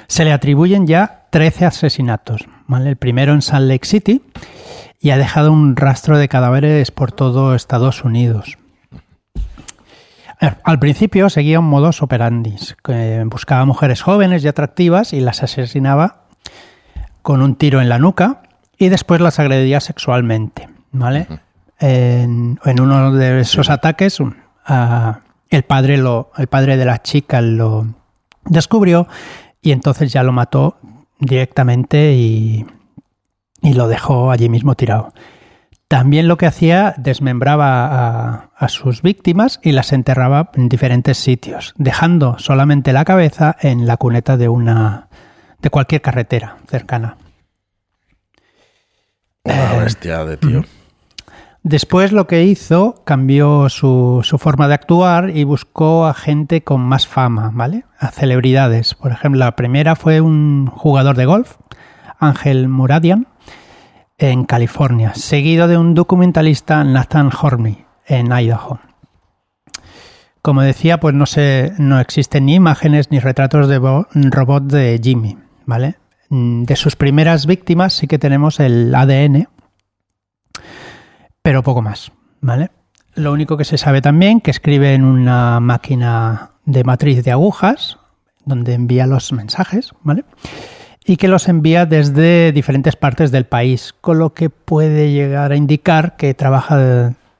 Se 0.08 0.26
le 0.26 0.34
atribuyen 0.34 0.88
ya 0.88 1.28
13 1.32 1.66
asesinatos, 1.66 2.46
¿vale? 2.68 2.90
El 2.90 2.98
primero 2.98 3.34
en 3.34 3.42
Salt 3.42 3.68
Lake 3.68 3.88
City 3.88 4.22
y 5.00 5.12
ha 5.12 5.18
dejado 5.18 5.52
un 5.52 5.76
rastro 5.78 6.18
de 6.18 6.28
cadáveres 6.28 6.92
por 6.92 7.12
todo 7.12 7.56
Estados 7.56 8.04
Unidos. 8.04 8.58
Al 10.64 10.80
principio 10.80 11.30
seguía 11.30 11.60
un 11.60 11.66
modus 11.66 12.02
operandi, 12.02 12.56
buscaba 13.26 13.64
mujeres 13.66 14.02
jóvenes 14.02 14.44
y 14.44 14.48
atractivas 14.48 15.14
y 15.14 15.20
las 15.20 15.44
asesinaba 15.44 16.21
con 17.22 17.42
un 17.42 17.56
tiro 17.56 17.82
en 17.82 17.90
la 17.90 18.00
nuca 18.00 18.42
y 18.78 18.90
después 18.90 19.22
las 19.22 19.40
agredía 19.40 19.80
sexualmente, 19.80 20.68
¿vale? 20.92 21.28
en, 21.80 22.60
en 22.64 22.80
uno 22.82 23.12
de 23.14 23.42
esos 23.42 23.70
ataques, 23.70 24.20
un- 24.20 24.38
el, 25.50 25.64
padre 25.64 25.98
lo, 25.98 26.32
el 26.38 26.48
padre 26.48 26.78
de 26.78 26.86
la 26.86 27.02
chica 27.02 27.42
lo 27.42 27.88
descubrió 28.46 29.08
y 29.62 29.72
entonces 29.72 30.12
ya 30.14 30.24
lo 30.24 30.32
mató 30.32 30.78
directamente 31.20 32.14
y, 32.14 32.66
y 33.62 33.74
lo 33.74 33.88
dejó 33.88 34.32
allí 34.32 34.50
mismo 34.50 34.76
tirado. 34.76 35.14
También 35.88 36.28
lo 36.30 36.38
que 36.38 36.46
hacía, 36.46 36.96
desmembraba 36.98 37.86
a, 37.86 38.50
a 38.56 38.70
sus 38.70 39.02
víctimas 39.02 39.60
y 39.62 39.74
las 39.74 39.92
enterraba 39.92 40.50
en 40.56 40.70
diferentes 40.70 41.18
sitios, 41.18 41.74
dejando 41.78 42.40
solamente 42.40 42.94
la 42.94 43.04
cabeza 43.04 43.58
en 43.60 43.86
la 43.88 43.98
cuneta 43.98 44.38
de 44.38 44.48
una 44.48 45.08
de 45.62 45.70
cualquier 45.70 46.02
carretera 46.02 46.58
cercana. 46.68 47.18
una 49.44 49.74
Eh, 49.76 49.80
bestia 49.84 50.24
de 50.26 50.38
tío. 50.38 50.64
Después 51.64 52.12
lo 52.12 52.26
que 52.26 52.44
hizo, 52.44 53.04
cambió 53.06 53.70
su, 53.70 54.22
su 54.24 54.40
forma 54.40 54.68
de 54.68 54.74
actuar 54.74 55.30
y 55.30 55.44
buscó 55.44 56.08
a 56.08 56.14
gente 56.16 56.64
con 56.64 56.82
más 56.82 57.06
fama, 57.08 57.52
¿vale? 57.54 57.86
A 58.00 58.08
celebridades. 58.10 58.96
Por 58.96 59.12
ejemplo, 59.12 59.38
la 59.40 59.56
primera 59.56 59.96
fue 59.96 60.22
un 60.22 60.66
jugador 60.68 61.16
de 61.16 61.26
golf, 61.26 61.58
Ángel 62.18 62.68
Muradian, 62.68 63.28
en 64.18 64.46
California, 64.46 65.14
seguido 65.14 65.68
de 65.68 65.78
un 65.78 65.94
documentalista, 65.94 66.84
Nathan 66.84 67.30
Hornby, 67.40 67.86
en 68.08 68.32
Idaho. 68.32 68.80
Como 70.42 70.64
decía, 70.64 71.00
pues 71.00 71.14
no, 71.14 71.28
se, 71.28 71.74
no 71.78 72.00
existen 72.00 72.48
ni 72.48 72.56
imágenes 72.56 73.12
ni 73.12 73.20
retratos 73.20 73.68
de 73.68 73.78
bo- 73.78 74.08
robot 74.14 74.64
de 74.64 75.00
Jimmy, 75.04 75.38
¿vale? 75.66 75.96
Mm, 76.30 76.64
De 76.64 76.76
sus 76.76 76.96
primeras 76.96 77.46
víctimas 77.46 77.94
sí 77.94 78.08
que 78.08 78.20
tenemos 78.20 78.60
el 78.60 78.94
ADN, 78.96 79.48
pero 81.42 81.64
poco 81.64 81.82
más, 81.82 82.12
¿vale? 82.42 82.72
Lo 83.16 83.34
único 83.34 83.58
que 83.58 83.66
se 83.66 83.78
sabe 83.78 84.02
también 84.02 84.40
que 84.42 84.52
escribe 84.52 84.94
en 84.94 85.04
una 85.04 85.60
máquina 85.60 86.52
de 86.66 86.84
matriz 86.84 87.24
de 87.24 87.32
agujas 87.32 87.98
donde 88.46 88.74
envía 88.74 89.06
los 89.08 89.34
mensajes, 89.34 89.94
¿vale? 90.04 90.24
y 91.04 91.18
que 91.18 91.28
los 91.28 91.48
envía 91.50 91.88
desde 91.88 92.52
diferentes 92.52 92.96
partes 92.96 93.32
del 93.32 93.46
país, 93.46 93.94
con 94.02 94.20
lo 94.20 94.34
que 94.36 94.52
puede 94.52 95.12
llegar 95.12 95.52
a 95.52 95.56
indicar 95.56 96.16
que 96.16 96.36
trabaja 96.36 96.78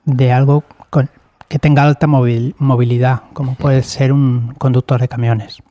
de, 0.04 0.32
algo 0.32 0.64
con, 0.90 1.12
que 1.48 1.60
tenga 1.60 1.84
alta 1.84 2.08
movil- 2.08 2.56
movilidad, 2.58 3.22
como 3.34 3.54
puede 3.54 3.84
ser 3.84 4.14
un 4.14 4.56
conductor 4.58 5.00
de 5.00 5.08
camiones. 5.08 5.62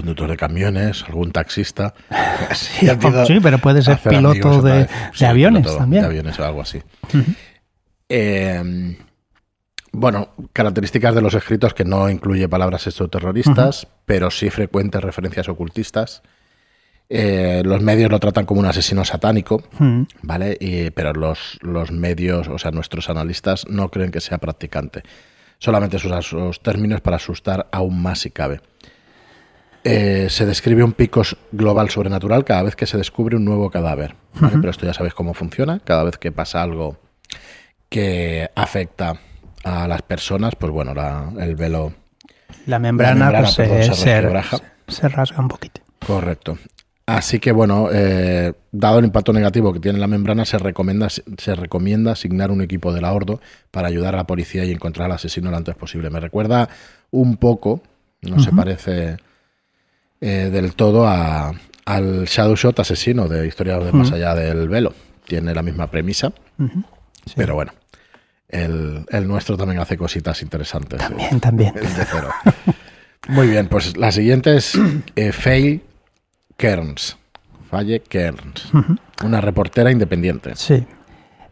Conductor 0.00 0.30
de 0.30 0.36
camiones, 0.36 1.04
algún 1.04 1.30
taxista. 1.32 1.94
Sí, 3.26 3.38
pero 3.42 3.58
puede 3.58 3.82
ser 3.82 3.98
piloto 3.98 4.62
de, 4.62 4.88
aviones 5.26 5.62
piloto 5.62 5.76
también. 5.78 6.02
De 6.02 6.08
aviones 6.08 6.38
o 6.38 6.44
algo 6.44 6.62
así. 6.62 6.80
Eh, 8.08 8.96
bueno, 9.92 10.30
características 10.52 11.14
de 11.14 11.20
los 11.20 11.34
escritos 11.34 11.74
que 11.74 11.84
no 11.84 12.08
incluye 12.08 12.48
palabras 12.48 12.86
exoterroristas, 12.86 13.86
pero 14.06 14.30
sí 14.30 14.50
frecuentes 14.50 15.02
referencias 15.02 15.48
ocultistas. 15.48 16.22
Eh, 17.08 17.62
los 17.64 17.82
medios 17.82 18.10
lo 18.10 18.20
tratan 18.20 18.46
como 18.46 18.60
un 18.60 18.66
asesino 18.66 19.04
satánico. 19.04 19.62
¿vale? 20.22 20.56
Y- 20.60 20.90
pero 20.90 21.12
los, 21.12 21.58
los 21.60 21.90
medios, 21.90 22.48
o 22.48 22.58
sea, 22.58 22.70
nuestros 22.70 23.10
analistas 23.10 23.66
no 23.68 23.90
creen 23.90 24.10
que 24.12 24.20
sea 24.20 24.38
practicante. 24.38 25.02
Solamente 25.58 25.98
se 25.98 26.06
usan 26.06 26.20
esos 26.20 26.62
términos 26.62 27.00
para 27.00 27.16
asustar 27.16 27.68
aún 27.72 28.00
más 28.00 28.20
si 28.20 28.30
cabe. 28.30 28.60
Eh, 29.84 30.26
se 30.28 30.44
describe 30.46 30.84
un 30.84 30.92
pico 30.92 31.22
global 31.52 31.88
sobrenatural 31.90 32.44
cada 32.44 32.62
vez 32.64 32.76
que 32.76 32.86
se 32.86 32.98
descubre 32.98 33.36
un 33.36 33.44
nuevo 33.44 33.70
cadáver. 33.70 34.14
¿vale? 34.34 34.56
Pero 34.58 34.70
esto 34.70 34.86
ya 34.86 34.92
sabéis 34.94 35.14
cómo 35.14 35.32
funciona. 35.34 35.80
Cada 35.80 36.04
vez 36.04 36.18
que 36.18 36.32
pasa 36.32 36.62
algo 36.62 36.98
que 37.88 38.50
afecta 38.54 39.14
a 39.64 39.88
las 39.88 40.02
personas, 40.02 40.54
pues 40.56 40.72
bueno, 40.72 40.94
la- 40.94 41.32
el 41.38 41.56
velo. 41.56 41.92
La 42.66 42.78
membrana, 42.78 43.14
membrana, 43.26 43.40
pues, 43.44 43.56
perdón, 43.56 43.82
se, 43.94 43.94
se 44.88 45.08
rasga 45.08 45.38
un 45.40 45.48
poquito. 45.48 45.80
Correcto. 46.06 46.58
Así 47.06 47.40
que 47.40 47.50
bueno, 47.50 47.88
eh, 47.92 48.52
dado 48.70 49.00
el 49.00 49.04
impacto 49.06 49.32
negativo 49.32 49.72
que 49.72 49.80
tiene 49.80 49.98
la 49.98 50.06
membrana, 50.06 50.44
se 50.44 50.58
recomienda, 50.58 51.08
se 51.10 51.54
recomienda 51.56 52.12
asignar 52.12 52.50
un 52.52 52.62
equipo 52.62 52.92
de 52.92 53.00
la 53.00 53.12
Ordo 53.12 53.40
para 53.72 53.88
ayudar 53.88 54.14
a 54.14 54.18
la 54.18 54.26
policía 54.26 54.64
y 54.64 54.70
encontrar 54.70 55.06
al 55.06 55.12
asesino 55.16 55.50
lo 55.50 55.56
antes 55.56 55.74
posible. 55.74 56.08
Me 56.10 56.20
recuerda 56.20 56.68
un 57.10 57.36
poco, 57.36 57.82
no 58.22 58.38
se 58.38 58.52
parece 58.52 59.16
eh, 60.20 60.50
del 60.52 60.74
todo 60.74 61.06
a, 61.06 61.52
al 61.84 62.24
Shadow 62.26 62.54
Shot 62.56 62.78
asesino 62.80 63.28
de 63.28 63.46
Historia 63.46 63.78
de 63.78 63.92
Más 63.92 64.12
Allá 64.12 64.34
del 64.34 64.68
Velo. 64.68 64.92
Tiene 65.26 65.54
la 65.54 65.62
misma 65.62 65.88
premisa, 65.90 66.32
Sí. 67.26 67.34
pero 67.36 67.54
bueno, 67.54 67.72
el, 68.48 69.04
el 69.10 69.28
nuestro 69.28 69.56
también 69.56 69.80
hace 69.80 69.96
cositas 69.96 70.42
interesantes. 70.42 71.00
también. 71.40 71.74
de 71.74 71.82
cero. 72.10 72.30
Muy 73.28 73.46
bien, 73.48 73.68
pues 73.68 73.96
la 73.96 74.10
siguiente 74.10 74.56
es 74.56 74.72
eh, 75.14 75.30
Faye 75.32 75.82
Kearns. 76.56 77.16
Faye 77.70 78.00
Kearns. 78.00 78.70
Una 79.24 79.40
reportera 79.40 79.90
independiente. 79.92 80.52
Sí. 80.56 80.84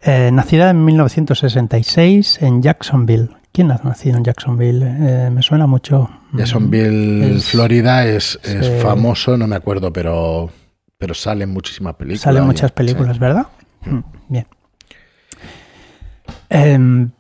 Eh, 0.02 0.30
nacida 0.32 0.70
en 0.70 0.84
1966 0.84 2.38
en 2.42 2.62
Jacksonville. 2.62 3.30
¿Quién 3.52 3.70
ha 3.72 3.80
nacido 3.82 4.16
en 4.18 4.24
Jacksonville? 4.24 4.84
Eh, 4.86 5.30
me 5.30 5.42
suena 5.42 5.66
mucho. 5.66 6.08
Jacksonville, 6.32 7.36
Es- 7.36 7.46
Florida 7.50 8.04
es, 8.06 8.38
es 8.44 8.82
famoso, 8.82 9.36
no 9.36 9.46
me 9.46 9.56
acuerdo, 9.56 9.92
pero, 9.92 10.50
pero 10.98 11.14
salen 11.14 11.50
muchísimas 11.52 11.94
películas. 11.94 12.22
Salen 12.22 12.44
muchas 12.44 12.70
películas, 12.72 13.14
sí. 13.14 13.20
¿verdad? 13.20 13.46
Mm, 13.84 13.98
Bien. 14.28 14.46
Em, 16.50 17.10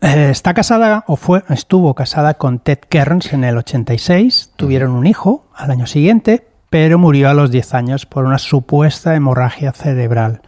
eh, 0.00 0.28
está 0.30 0.54
casada 0.54 1.04
o 1.06 1.16
fue 1.16 1.42
estuvo 1.50 1.94
casada 1.94 2.34
con 2.34 2.58
Ted 2.58 2.78
Kearns 2.88 3.32
en 3.32 3.44
el 3.44 3.56
86. 3.58 4.52
Tuvieron 4.56 4.92
un 4.92 5.06
hijo 5.06 5.46
al 5.54 5.70
año 5.70 5.86
siguiente, 5.86 6.46
pero 6.70 6.98
murió 6.98 7.28
a 7.30 7.34
los 7.34 7.50
10 7.50 7.74
años 7.74 8.06
por 8.06 8.24
una 8.24 8.38
supuesta 8.38 9.14
hemorragia 9.14 9.72
cerebral, 9.72 10.42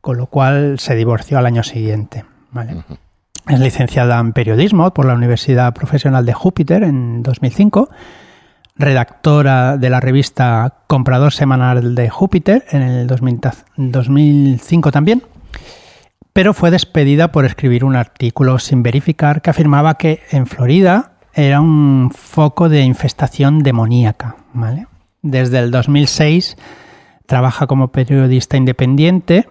con 0.00 0.16
lo 0.16 0.26
cual 0.26 0.78
se 0.78 0.94
divorció 0.94 1.38
al 1.38 1.46
año 1.46 1.62
siguiente. 1.62 2.24
¿vale? 2.50 2.82
Es 3.48 3.60
licenciada 3.60 4.18
en 4.18 4.32
periodismo 4.32 4.92
por 4.92 5.06
la 5.06 5.14
Universidad 5.14 5.72
Profesional 5.72 6.26
de 6.26 6.34
Júpiter 6.34 6.82
en 6.82 7.22
2005 7.22 7.88
redactora 8.78 9.76
de 9.76 9.90
la 9.90 10.00
revista 10.00 10.82
Comprador 10.86 11.32
Semanal 11.32 11.94
de 11.94 12.08
Júpiter 12.08 12.64
en 12.70 12.82
el 12.82 13.06
2000 13.06 13.40
2005 13.76 14.92
también, 14.92 15.22
pero 16.32 16.54
fue 16.54 16.70
despedida 16.70 17.32
por 17.32 17.44
escribir 17.44 17.84
un 17.84 17.96
artículo 17.96 18.58
sin 18.58 18.82
verificar 18.82 19.42
que 19.42 19.50
afirmaba 19.50 19.96
que 19.96 20.20
en 20.30 20.46
Florida 20.46 21.12
era 21.34 21.60
un 21.60 22.10
foco 22.14 22.68
de 22.68 22.82
infestación 22.82 23.62
demoníaca. 23.62 24.36
¿vale? 24.52 24.86
Desde 25.22 25.58
el 25.58 25.70
2006 25.70 26.56
trabaja 27.26 27.66
como 27.66 27.88
periodista 27.88 28.56
independiente 28.56 29.48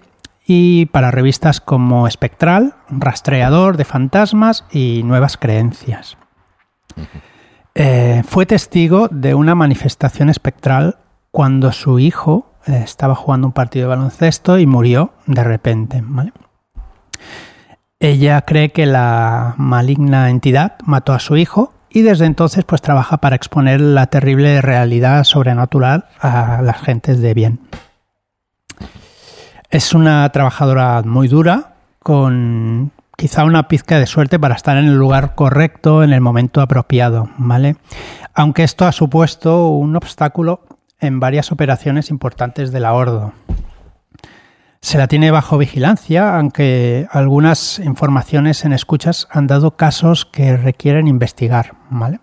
y 0.47 0.85
para 0.87 1.11
revistas 1.11 1.59
como 1.59 2.07
Espectral, 2.07 2.75
Rastreador 2.89 3.75
de 3.75 3.83
Fantasmas 3.83 4.63
y 4.71 5.03
Nuevas 5.03 5.35
Creencias. 5.35 6.17
Eh, 7.75 8.23
fue 8.25 8.45
testigo 8.45 9.09
de 9.09 9.35
una 9.35 9.53
manifestación 9.53 10.29
espectral 10.29 10.99
cuando 11.31 11.73
su 11.73 11.99
hijo 11.99 12.53
eh, 12.65 12.81
estaba 12.83 13.13
jugando 13.13 13.47
un 13.47 13.53
partido 13.53 13.89
de 13.89 13.95
baloncesto 13.95 14.57
y 14.57 14.65
murió 14.65 15.11
de 15.27 15.43
repente. 15.43 16.01
¿vale? 16.03 16.31
Ella 17.99 18.41
cree 18.41 18.71
que 18.71 18.85
la 18.85 19.53
maligna 19.57 20.29
entidad 20.29 20.77
mató 20.85 21.11
a 21.11 21.19
su 21.19 21.35
hijo 21.35 21.73
y 21.89 22.03
desde 22.03 22.25
entonces 22.25 22.63
pues 22.63 22.81
trabaja 22.81 23.17
para 23.17 23.35
exponer 23.35 23.81
la 23.81 24.07
terrible 24.07 24.61
realidad 24.61 25.25
sobrenatural 25.25 26.05
a 26.21 26.61
las 26.61 26.81
gentes 26.81 27.19
de 27.21 27.33
bien. 27.33 27.59
Es 29.69 29.93
una 29.93 30.29
trabajadora 30.31 31.01
muy 31.03 31.27
dura, 31.27 31.75
con 31.99 32.91
quizá 33.17 33.43
una 33.43 33.67
pizca 33.67 33.99
de 33.99 34.05
suerte 34.05 34.39
para 34.39 34.55
estar 34.55 34.77
en 34.77 34.85
el 34.85 34.95
lugar 34.95 35.35
correcto 35.35 36.03
en 36.03 36.13
el 36.13 36.21
momento 36.21 36.61
apropiado, 36.61 37.29
¿vale? 37.37 37.75
Aunque 38.33 38.63
esto 38.63 38.85
ha 38.85 38.91
supuesto 38.91 39.69
un 39.69 39.95
obstáculo 39.95 40.61
en 40.99 41.19
varias 41.19 41.51
operaciones 41.51 42.09
importantes 42.09 42.71
de 42.71 42.79
la 42.79 42.93
Ordo. 42.93 43.33
Se 44.79 44.97
la 44.97 45.07
tiene 45.07 45.31
bajo 45.31 45.57
vigilancia, 45.57 46.37
aunque 46.37 47.07
algunas 47.11 47.79
informaciones 47.79 48.63
en 48.63 48.71
escuchas 48.71 49.27
han 49.31 49.47
dado 49.47 49.75
casos 49.75 50.25
que 50.25 50.55
requieren 50.55 51.07
investigar, 51.07 51.73
¿vale? 51.89 52.19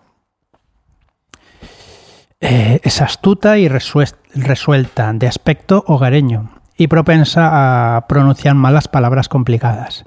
Eh, 2.40 2.80
es 2.82 3.02
astuta 3.02 3.58
y 3.58 3.68
resuel- 3.68 4.14
resuelta, 4.34 5.12
de 5.12 5.26
aspecto 5.26 5.84
hogareño 5.86 6.50
y 6.76 6.86
propensa 6.88 7.96
a 7.96 8.06
pronunciar 8.08 8.54
malas 8.54 8.88
palabras 8.88 9.28
complicadas 9.28 10.04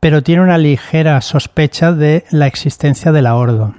pero 0.00 0.20
tiene 0.24 0.42
una 0.42 0.58
ligera 0.58 1.20
sospecha 1.20 1.92
de 1.92 2.24
la 2.32 2.48
existencia 2.48 3.12
de 3.12 3.22
la 3.22 3.36
Ordo. 3.36 3.72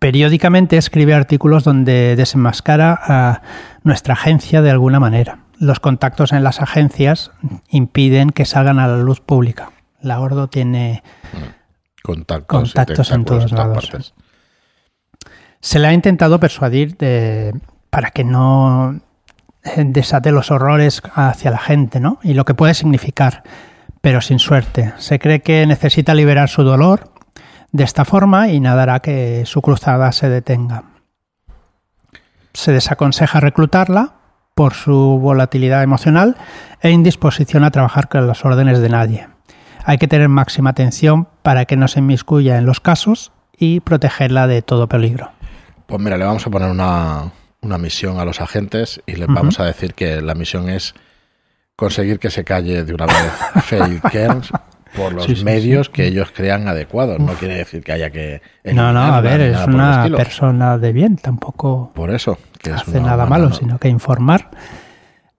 Periódicamente 0.00 0.76
escribe 0.76 1.14
artículos 1.14 1.62
donde 1.62 2.16
desenmascara 2.16 2.98
a 3.00 3.42
nuestra 3.84 4.14
agencia 4.14 4.60
de 4.60 4.72
alguna 4.72 4.98
manera. 4.98 5.38
Los 5.60 5.78
contactos 5.78 6.32
en 6.32 6.42
las 6.42 6.60
agencias 6.60 7.30
impiden 7.68 8.30
que 8.30 8.44
salgan 8.44 8.80
a 8.80 8.88
la 8.88 8.96
luz 8.96 9.20
pública. 9.20 9.70
La 10.00 10.18
Ordo 10.18 10.48
tiene 10.48 11.04
Contactos, 12.02 12.70
y 12.70 12.72
Contactos 12.74 13.10
en 13.12 13.24
todos 13.24 13.52
lados, 13.52 13.88
partes. 13.88 14.14
se 15.60 15.78
le 15.78 15.86
ha 15.86 15.92
intentado 15.92 16.40
persuadir 16.40 16.96
de- 16.96 17.58
para 17.88 18.10
que 18.10 18.24
no 18.24 18.98
desate 19.76 20.32
los 20.32 20.50
horrores 20.50 21.02
hacia 21.14 21.50
la 21.50 21.58
gente, 21.58 22.00
¿no? 22.00 22.18
Y 22.22 22.34
lo 22.34 22.44
que 22.44 22.54
puede 22.54 22.74
significar, 22.74 23.42
pero 24.00 24.20
sin 24.20 24.38
suerte. 24.38 24.92
Se 24.98 25.18
cree 25.18 25.40
que 25.40 25.66
necesita 25.66 26.14
liberar 26.14 26.48
su 26.48 26.62
dolor 26.62 27.10
de 27.72 27.84
esta 27.84 28.04
forma 28.04 28.48
y 28.48 28.60
nada 28.60 28.84
hará 28.84 29.00
que 29.00 29.42
su 29.46 29.62
cruzada 29.62 30.12
se 30.12 30.28
detenga. 30.28 30.84
Se 32.52 32.72
desaconseja 32.72 33.40
reclutarla 33.40 34.14
por 34.54 34.74
su 34.74 35.18
volatilidad 35.20 35.82
emocional 35.82 36.36
e 36.80 36.90
indisposición 36.90 37.64
a 37.64 37.70
trabajar 37.70 38.08
con 38.08 38.28
las 38.28 38.44
órdenes 38.44 38.78
de 38.78 38.88
nadie. 38.88 39.28
Hay 39.84 39.98
que 39.98 40.06
tener 40.06 40.28
máxima 40.28 40.70
atención 40.70 41.28
para 41.42 41.64
que 41.64 41.76
no 41.76 41.88
se 41.88 41.98
inmiscuya 41.98 42.58
en 42.58 42.64
los 42.64 42.80
casos 42.80 43.32
y 43.56 43.80
protegerla 43.80 44.46
de 44.46 44.62
todo 44.62 44.88
peligro. 44.88 45.30
Pues 45.86 46.00
mira, 46.00 46.16
le 46.16 46.24
vamos 46.24 46.46
a 46.46 46.50
poner 46.50 46.70
una, 46.70 47.32
una 47.64 47.78
misión 47.78 48.18
a 48.18 48.24
los 48.24 48.40
agentes 48.40 49.00
y 49.06 49.16
les 49.16 49.28
vamos 49.28 49.58
a 49.60 49.64
decir 49.64 49.94
que 49.94 50.20
la 50.20 50.34
misión 50.34 50.68
es 50.68 50.94
conseguir 51.76 52.18
que 52.18 52.30
se 52.30 52.44
calle 52.44 52.84
de 52.84 52.94
una 52.94 53.06
vez 53.06 53.32
Faye 53.64 54.00
Kearns 54.10 54.50
por 54.94 55.12
los 55.12 55.24
Sí, 55.24 55.36
sí, 55.36 55.44
medios 55.44 55.88
que 55.88 56.06
ellos 56.06 56.30
crean 56.32 56.68
adecuados. 56.68 57.18
No 57.18 57.32
quiere 57.34 57.56
decir 57.56 57.82
que 57.82 57.92
haya 57.92 58.10
que... 58.10 58.42
No, 58.64 58.92
no, 58.92 59.00
a 59.00 59.20
ver, 59.20 59.40
es 59.40 59.66
una 59.66 60.08
persona 60.16 60.78
de 60.78 60.92
bien, 60.92 61.16
tampoco 61.16 61.90
Por 61.94 62.10
eso. 62.10 62.38
Que 62.62 62.70
es 62.70 62.76
hace 62.76 62.98
una 62.98 63.10
nada 63.10 63.26
malo, 63.26 63.48
¿no? 63.48 63.54
sino 63.54 63.78
que 63.78 63.88
informar, 63.88 64.50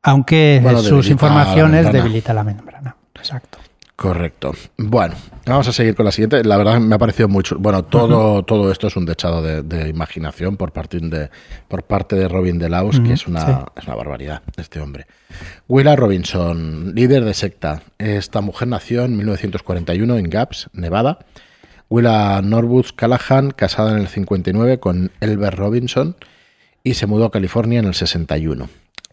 aunque 0.04 0.60
Bueno, 0.62 0.80
sus 0.80 1.06
la 1.06 1.12
informaciones 1.12 1.92
debilita 1.92 2.34
la 2.34 2.44
membrana. 2.44 2.96
Exacto. 3.16 3.60
Correcto. 3.96 4.54
Bueno, 4.78 5.16
vamos 5.46 5.70
a 5.70 5.72
seguir 5.72 5.96
con 5.96 6.06
la 6.06 6.12
siguiente. 6.12 6.44
La 6.44 6.58
verdad 6.58 6.80
me 6.80 6.96
ha 6.96 6.98
parecido 6.98 7.30
mucho. 7.30 7.58
Bueno, 7.58 7.86
todo, 7.86 8.44
todo 8.44 8.70
esto 8.70 8.88
es 8.88 8.98
un 8.98 9.06
dechado 9.06 9.42
de, 9.42 9.88
imaginación 9.88 10.58
por 10.58 10.74
parte 10.74 11.00
de, 11.00 11.30
por 11.70 11.84
parte 11.84 12.18
de 12.18 12.28
Robin 12.28 12.60
Delaus, 12.60 13.00
que 13.00 13.14
es 13.14 13.26
una, 13.26 13.66
es 13.76 13.86
una 13.86 13.96
barbaridad 13.96 14.42
este 14.58 14.82
hombre. 14.82 15.08
Willa 15.70 15.96
Robinson, 15.96 16.94
líder 16.94 17.24
de 17.24 17.34
secta. 17.34 17.84
Esta 17.98 18.42
mujer 18.42 18.68
nació 18.68 19.06
en 19.06 19.16
1941 19.16 20.18
en 20.18 20.30
Gaps, 20.30 20.70
Nevada. 20.74 21.20
Willa 21.90 22.42
Norwood 22.42 22.88
Callahan, 22.98 23.52
casada 23.52 23.92
en 23.92 24.00
el 24.00 24.08
59 24.10 24.80
con 24.80 25.12
Elber 25.22 25.56
Robinson 25.56 26.18
y 26.84 26.96
se 26.96 27.08
mudó 27.08 27.26
a 27.26 27.32
California 27.32 27.80
en 27.80 27.86
el 27.86 27.94
61. 27.94 28.68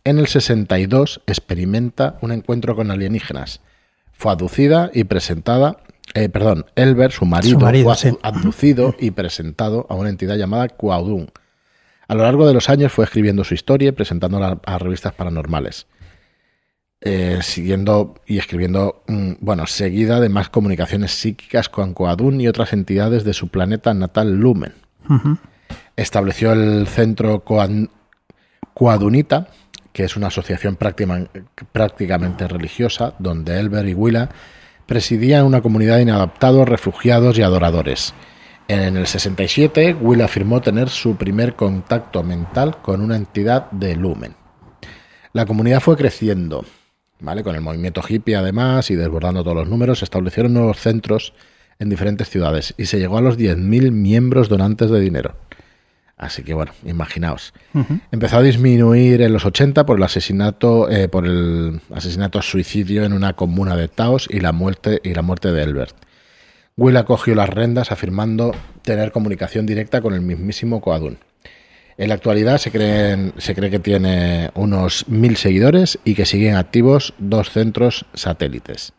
En 0.04 0.18
el 0.18 0.26
62 0.26 1.20
experimenta 1.26 2.18
un 2.20 2.32
encuentro 2.32 2.74
con 2.74 2.90
alienígenas 2.90 3.60
fue 4.22 4.30
aducida 4.30 4.88
y 4.94 5.02
presentada, 5.02 5.78
eh, 6.14 6.28
perdón, 6.28 6.66
Elber, 6.76 7.10
su 7.10 7.24
marido, 7.24 7.58
fue 7.58 8.16
aducido 8.22 8.94
y 9.00 9.10
presentado 9.10 9.84
a 9.90 9.96
una 9.96 10.10
entidad 10.10 10.36
llamada 10.36 10.68
Cuaudun. 10.68 11.32
A 12.06 12.14
lo 12.14 12.22
largo 12.22 12.46
de 12.46 12.54
los 12.54 12.70
años 12.70 12.92
fue 12.92 13.04
escribiendo 13.04 13.42
su 13.42 13.54
historia 13.54 13.88
y 13.88 13.92
presentándola 13.92 14.60
a 14.64 14.78
revistas 14.78 15.12
paranormales. 15.12 15.88
Eh, 17.00 17.40
siguiendo 17.42 18.14
y 18.24 18.38
escribiendo, 18.38 19.02
mm, 19.08 19.32
bueno, 19.40 19.66
seguida 19.66 20.20
de 20.20 20.28
más 20.28 20.50
comunicaciones 20.50 21.10
psíquicas 21.10 21.68
con 21.68 21.92
Coadun 21.92 22.40
y 22.40 22.46
otras 22.46 22.72
entidades 22.72 23.24
de 23.24 23.32
su 23.32 23.48
planeta 23.48 23.92
natal 23.92 24.36
Lumen. 24.36 24.74
Estableció 25.96 26.52
el 26.52 26.86
centro 26.86 27.42
Coadunita, 28.72 29.48
que 29.92 30.04
es 30.04 30.16
una 30.16 30.28
asociación 30.28 30.76
prácticamente 30.76 32.48
religiosa, 32.48 33.14
donde 33.18 33.58
Elber 33.58 33.86
y 33.88 33.94
Willa 33.94 34.28
presidían 34.86 35.44
una 35.44 35.60
comunidad 35.62 35.96
de 35.96 36.02
inadaptados, 36.02 36.68
refugiados 36.68 37.38
y 37.38 37.42
adoradores. 37.42 38.14
En 38.68 38.96
el 38.96 39.06
67, 39.06 39.96
Will 40.00 40.22
afirmó 40.22 40.60
tener 40.60 40.88
su 40.88 41.16
primer 41.16 41.56
contacto 41.56 42.22
mental 42.22 42.80
con 42.80 43.00
una 43.00 43.16
entidad 43.16 43.70
de 43.70 43.96
Lumen. 43.96 44.34
La 45.32 45.46
comunidad 45.46 45.80
fue 45.80 45.96
creciendo, 45.96 46.64
¿vale? 47.20 47.42
Con 47.42 47.54
el 47.54 47.60
movimiento 47.60 48.02
hippie 48.06 48.36
además 48.36 48.90
y 48.90 48.96
desbordando 48.96 49.42
todos 49.42 49.56
los 49.56 49.68
números, 49.68 49.98
se 49.98 50.04
establecieron 50.04 50.54
nuevos 50.54 50.78
centros 50.78 51.34
en 51.78 51.88
diferentes 51.88 52.28
ciudades 52.30 52.74
y 52.76 52.86
se 52.86 52.98
llegó 52.98 53.18
a 53.18 53.22
los 53.22 53.38
10.000 53.38 53.90
miembros 53.90 54.48
donantes 54.48 54.90
de 54.90 55.00
dinero. 55.00 55.36
Así 56.16 56.44
que 56.44 56.54
bueno, 56.54 56.72
imaginaos. 56.84 57.52
Empezó 58.12 58.36
a 58.36 58.42
disminuir 58.42 59.22
en 59.22 59.32
los 59.32 59.44
80 59.44 59.84
por 59.84 59.96
el 59.96 60.02
asesinato, 60.04 60.88
eh, 60.88 61.08
por 61.08 61.26
el 61.26 61.80
asesinato 61.92 62.40
suicidio 62.42 63.04
en 63.04 63.12
una 63.12 63.32
comuna 63.32 63.76
de 63.76 63.88
Taos 63.88 64.28
y 64.30 64.40
la 64.40 64.52
muerte 64.52 65.00
y 65.02 65.14
la 65.14 65.22
muerte 65.22 65.50
de 65.50 65.62
Elbert. 65.62 65.96
Will 66.76 66.96
acogió 66.96 67.34
las 67.34 67.48
rendas 67.48 67.90
afirmando 67.90 68.54
tener 68.82 69.10
comunicación 69.10 69.66
directa 69.66 70.00
con 70.00 70.14
el 70.14 70.20
mismísimo 70.20 70.80
Coadun. 70.80 71.18
En 71.98 72.08
la 72.08 72.14
actualidad 72.14 72.58
se, 72.58 72.70
se 73.36 73.54
cree 73.54 73.70
que 73.70 73.78
tiene 73.78 74.50
unos 74.54 75.08
mil 75.08 75.36
seguidores 75.36 75.98
y 76.04 76.14
que 76.14 76.24
siguen 76.24 76.54
activos 76.54 77.14
dos 77.18 77.50
centros 77.50 78.06
satélites. 78.14 78.92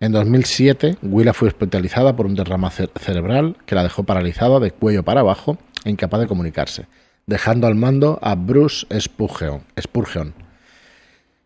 En 0.00 0.12
2007, 0.12 0.96
Willa 1.02 1.32
fue 1.32 1.48
hospitalizada 1.48 2.16
por 2.16 2.26
un 2.26 2.34
derrama 2.34 2.70
cerebral 2.70 3.56
que 3.66 3.74
la 3.74 3.82
dejó 3.82 4.04
paralizada 4.04 4.58
de 4.58 4.70
cuello 4.70 5.02
para 5.04 5.20
abajo 5.20 5.58
incapaz 5.84 6.20
de 6.20 6.26
comunicarse, 6.26 6.86
dejando 7.26 7.66
al 7.66 7.74
mando 7.74 8.18
a 8.22 8.34
Bruce 8.34 8.86
Spurgeon. 8.98 10.34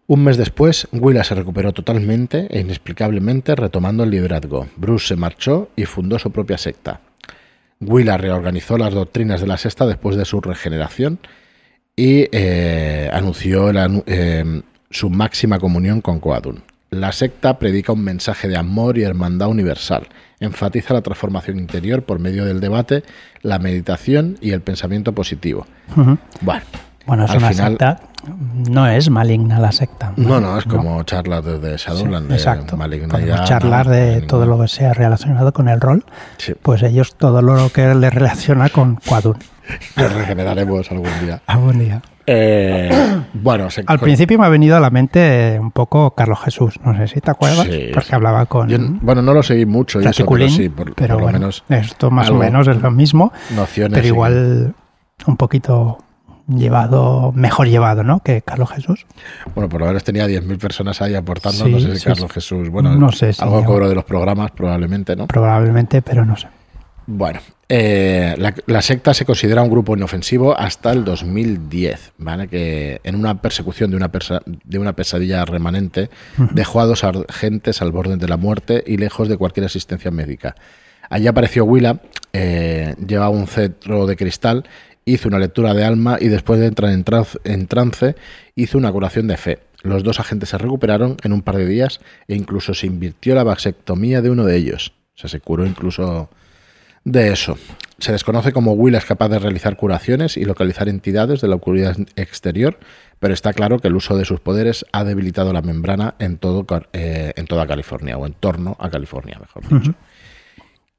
Un 0.09 0.23
mes 0.23 0.37
después, 0.37 0.87
Willa 0.93 1.25
se 1.25 1.35
recuperó 1.35 1.73
totalmente 1.73 2.47
e 2.50 2.61
inexplicablemente 2.61 3.57
retomando 3.57 4.05
el 4.05 4.11
liderazgo. 4.11 4.69
Bruce 4.76 5.09
se 5.09 5.16
marchó 5.16 5.71
y 5.75 5.85
fundó 5.85 6.19
su 6.21 6.31
propia 6.31 6.59
secta. 6.59 7.00
Willa 7.81 8.16
reorganizó 8.16 8.78
las 8.78 8.95
doctrinas 8.95 9.40
de 9.40 9.49
la 9.49 9.59
sexta 9.59 9.85
después 9.85 10.16
de 10.16 10.25
su 10.25 10.40
regeneración 10.40 11.19
y 11.97 12.28
eh, 12.31 13.11
anunció 13.12 13.71
eh, 14.07 14.62
su 14.90 15.11
máxima 15.11 15.59
comunión 15.59 16.00
con 16.00 16.21
Coadun. 16.21 16.62
La 16.90 17.12
secta 17.12 17.59
predica 17.59 17.93
un 17.93 18.05
mensaje 18.05 18.49
de 18.49 18.57
amor 18.57 18.96
y 18.99 19.03
hermandad 19.03 19.49
universal. 19.49 20.09
Enfatiza 20.38 20.94
la 20.94 21.03
transformación 21.03 21.59
interior 21.59 22.03
por 22.05 22.18
medio 22.18 22.44
del 22.44 22.61
debate, 22.61 23.03
la 23.42 23.59
meditación 23.59 24.37
y 24.40 24.53
el 24.53 24.61
pensamiento 24.61 25.12
positivo. 25.12 25.66
Bueno, 26.40 26.62
bueno, 27.07 27.25
es 27.25 27.35
una 27.35 27.53
secta. 27.53 28.01
No 28.68 28.88
es 28.88 29.09
maligna 29.09 29.61
la 29.61 29.70
secta. 29.70 30.12
No, 30.16 30.40
no, 30.40 30.59
es 30.59 30.64
como 30.64 31.01
charlas 31.05 31.44
de, 31.44 31.77
Shadowland. 31.77 32.33
exacto. 32.33 32.77
Podemos 32.77 33.49
charlar 33.49 33.88
de 33.88 34.22
todo 34.22 34.46
lo 34.46 34.61
que 34.61 34.68
sea 34.68 34.92
relacionado 34.92 35.53
con 35.53 35.68
el 35.68 35.81
rol. 35.81 36.05
Pues 36.62 36.83
ellos 36.83 37.14
todo 37.14 37.42
lo 37.42 37.70
que 37.70 37.94
les 37.94 38.12
relaciona 38.12 38.68
con 38.68 38.96
Quadun. 38.96 39.38
Lo 39.96 40.09
regeneraremos 40.09 40.90
algún 40.90 41.11
día. 41.24 41.40
Algún 41.46 41.79
día. 41.79 42.02
Eh, 42.29 42.90
bueno, 43.35 43.68
al 43.87 44.00
principio 44.00 44.37
me 44.38 44.46
ha 44.46 44.48
venido 44.48 44.76
a 44.76 44.81
la 44.81 44.90
mente 44.90 45.59
un 45.61 45.70
poco 45.70 46.12
Carlos 46.12 46.40
Jesús, 46.44 46.74
no 46.85 46.96
sé 46.96 47.07
si 47.07 47.20
te 47.20 47.31
acuerdas, 47.31 47.68
porque 47.94 48.14
hablaba 48.14 48.46
con. 48.46 48.98
bueno, 49.00 49.22
no 49.22 49.33
lo 49.33 49.42
seguí 49.44 49.64
mucho, 49.64 50.00
pero 50.00 50.48
sí, 50.48 50.68
por, 50.68 51.33
menos. 51.33 51.62
Esto 51.68 52.11
más 52.11 52.31
o 52.31 52.35
menos 52.35 52.66
es 52.66 52.83
lo 52.83 52.90
mismo, 52.90 53.33
pero 53.92 54.07
igual 54.07 54.74
un 55.26 55.37
poquito 55.37 55.98
llevado, 56.48 57.33
mejor 57.33 57.68
llevado, 57.68 58.02
¿no? 58.02 58.20
Que 58.20 58.42
Carlos 58.42 58.70
Jesús. 58.70 59.07
Bueno, 59.55 59.68
por 59.68 59.81
lo 59.81 59.87
menos 59.87 60.05
tenía 60.05 60.26
10.000 60.26 60.59
personas 60.59 61.00
ahí 61.02 61.14
aportando, 61.14 61.68
no 61.68 61.79
sé 61.79 61.96
si 61.96 62.05
Carlos 62.05 62.31
Jesús, 62.33 62.68
bueno, 62.70 62.94
no 62.96 63.12
sé 63.12 63.31
algo 63.38 63.64
cobro 63.64 63.88
de 63.88 63.94
los 63.94 64.05
programas, 64.05 64.50
probablemente, 64.50 65.14
¿no? 65.14 65.26
Probablemente, 65.26 66.02
pero 66.02 66.24
no 66.24 66.37
sé. 66.37 66.48
Bueno, 67.07 67.40
eh, 67.69 68.37
la, 68.66 68.83
secta 68.83 69.14
se 69.14 69.25
considera 69.25 69.62
un 69.62 69.71
grupo 69.71 69.97
inofensivo 69.97 70.59
hasta 70.59 70.90
el 70.92 71.05
2010, 71.05 72.12
¿vale? 72.19 72.49
Que 72.49 73.01
en 73.05 73.14
una 73.14 73.40
persecución 73.40 73.90
de 73.90 73.97
una, 73.97 74.11
de 74.64 74.79
una 74.79 74.95
pesadilla 74.95 75.45
remanente 75.45 76.11
dejó 76.53 76.81
a 76.81 76.87
dos 76.87 77.05
agentes 77.05 77.81
al 77.81 77.92
borde 77.92 78.16
de 78.16 78.29
la 78.29 78.37
muerte 78.37 78.83
y 78.87 78.97
lejos 78.97 79.29
de 79.29 79.37
cualquier 79.37 79.66
asistencia 79.66 80.11
médica. 80.11 80.57
Allí 81.09 81.29
apareció 81.29 81.64
Willa, 81.64 82.01
eh, 82.33 82.97
llevaba 83.07 83.31
un 83.31 83.47
cetro 83.47 84.07
de 84.07 84.16
cristal, 84.16 84.64
hizo 85.05 85.29
una 85.29 85.38
lectura 85.38 85.75
de 85.75 85.85
alma 85.85 86.19
y 86.21 86.27
después 86.27 86.59
de 86.59 86.66
entrar 86.66 86.90
en 86.90 87.05
en 87.45 87.66
trance 87.69 88.16
hizo 88.57 88.79
una 88.79 88.90
curación 88.90 89.29
de 89.29 89.37
fe. 89.37 89.61
Los 89.83 90.03
dos 90.03 90.19
agentes 90.19 90.49
se 90.49 90.59
recuperaron 90.59 91.16
en 91.23 91.33
un 91.33 91.42
par 91.42 91.57
de 91.57 91.66
días 91.66 92.01
e 92.27 92.35
incluso 92.35 92.75
se 92.75 92.88
invirtió 92.88 93.37
la 93.37 93.45
vasectomía 93.45 94.21
de 94.23 94.31
uno 94.31 94.45
de 94.45 94.57
ellos. 94.57 94.92
O 95.14 95.19
sea, 95.19 95.31
se 95.31 95.38
curó 95.38 95.64
incluso 95.64 96.29
de 97.07 97.33
eso. 97.33 97.57
Se 97.99 98.12
desconoce 98.12 98.53
cómo 98.53 98.73
Will 98.73 98.97
es 98.97 99.05
capaz 99.07 99.29
de 99.29 99.38
realizar 99.38 99.77
curaciones 99.77 100.37
y 100.37 100.45
localizar 100.45 100.88
entidades 100.88 101.40
de 101.40 101.49
la 101.49 101.55
oscuridad 101.55 101.97
exterior, 102.16 102.79
pero 103.21 103.33
está 103.33 103.55
claro 103.55 103.79
que 103.79 103.88
el 103.88 103.97
uso 103.97 104.19
de 104.19 104.27
sus 104.27 104.40
poderes 104.40 104.85
ha 104.92 105.05
debilitado 105.05 105.53
la 105.53 105.62
membrana 105.62 106.16
en, 106.19 106.37
todo, 106.37 106.66
eh, 106.92 107.33
en 107.37 107.47
toda 107.47 107.66
California, 107.66 108.19
o 108.19 108.27
en 108.27 108.35
torno 108.35 108.77
a 108.79 108.90
California, 108.90 109.38
mejor 109.40 109.62
dicho. 109.69 109.95